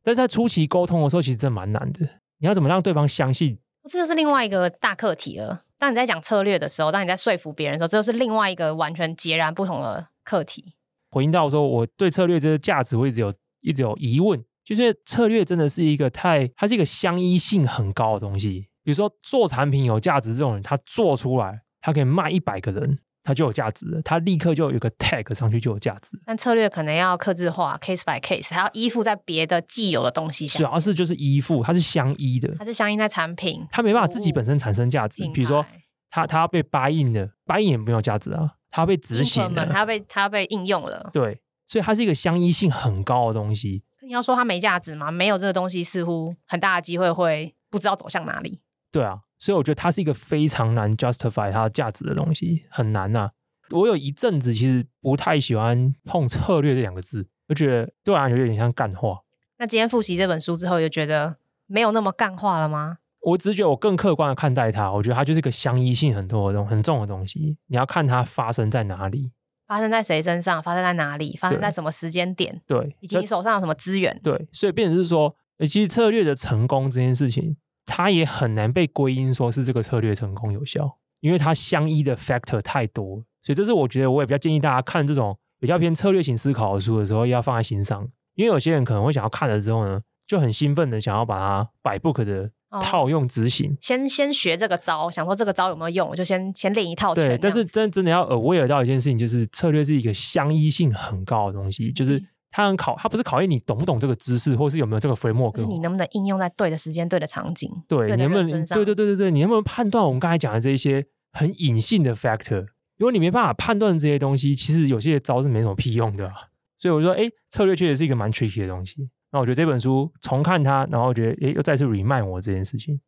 [0.03, 2.07] 但是在初期沟通的时候，其实真的蛮难的。
[2.37, 3.57] 你要怎么让对方相信？
[3.89, 5.63] 这就是另外一个大课题了。
[5.79, 10.73] 当你在讲策略的时候，当你在说服别人的时候，这就是另外一个完全截然不同的课题。
[11.17, 18.67] 回应到说，我对策略这个价值，我一直有一直有疑问，就是策略真的是一个太，它是一个相依性很高的东西。
[18.83, 21.61] 比如说做产品有价值这种人，他做出来。
[21.79, 24.01] 他可以卖一百个人，他就有价值了。
[24.01, 26.19] 他立刻就有个 tag 上去就有价值。
[26.25, 30.57] 但策略可能要克制化，case by case，还要依附在别的既有的东西上。
[30.57, 32.53] 主要是就是依附，它是相依的。
[32.57, 35.23] 它是相依在产品，它没办法自己本身产生价值。
[35.33, 35.65] 比如说，
[36.09, 38.55] 他他要被 buy in 的，buy in 也没有价值啊。
[38.69, 41.09] 它被执行了，它被它被应用了。
[41.13, 43.83] 对，所以它是一个相依性很高的东西。
[44.01, 45.11] 你要说它没价值吗？
[45.11, 48.61] 没有这个东西，似乎很大的机会会不知道走向哪里。
[48.91, 49.21] 对啊。
[49.39, 53.31] 所以我觉得它是一个非常难 justify 它的价值的东西，很难呐、啊。
[53.69, 59.19] 我有一阵子其实不太喜欢碰策略这两个字，我觉得对我来讲有点像干话。
[59.59, 61.37] 那今天复习这本书之后，就觉得
[61.67, 62.97] 没有那么干话了吗？
[63.27, 67.57] 我只是觉得我更客观的看待它，我觉得它就是一个相依性很多的东很重的东西。
[67.67, 69.31] 你要看它发生在哪里，
[69.67, 74.47] 发生在谁身上，发生在哪里，发生在什么时间点，对，以及你手上有什么资源，对。
[74.53, 77.57] 所以变成是说，其实策略的成功这件事情。
[77.89, 88.05] 它也很难被归因说是这个策略成功有效，因为它相依的 factor 太多，所以这是我觉得我也比较建议大家看这种比较偏策略型思考的书的时候要放在心上，
[88.35, 92.51] 因为有些人可能会想要看了之后呢，就很兴奋的想要把它 by book 的
[92.81, 97.13] 套用执行，哦、先先学这个招，想说这个招有没有用，我就先先练一套。
[97.15, 102.23] 对，但是真真的要 aware 到一件事情，就是策略是一个相依性很高的东西，就是。
[102.49, 107.69] 它很考，它不是考验你懂不懂这个知识，或是有没有这个 framework，是你能不能应用在对的时间、对的场景。
[107.89, 108.65] 对，你能不能？
[108.65, 112.65] 对对对对对，你能不能判断我们刚才讲的这一些很隐性的 factor？
[112.97, 116.31] 如果你没办法判断这些东西，其实有些招是没什么屁用的。
[116.79, 119.07] 所以我说，哎，策略确实是一个蛮 tricky 的东西。
[119.37, 122.99] 那我觉得这本书重看它，然后我觉得，诶，又再次 remind 我这件事情。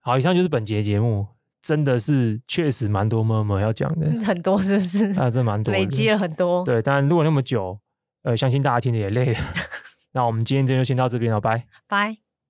[0.00, 1.26] 好，以上就是本节节目，
[1.60, 5.06] 真的是确实蛮多 murmur 要讲的，很多是不是？
[5.18, 6.64] 啊，真蛮多，累积了很多。
[6.64, 7.78] 对，但如果那么久。
[8.24, 9.40] 呃，相信大家听的也累了，
[10.14, 12.21] 那我们今天就先到这边了，拜拜。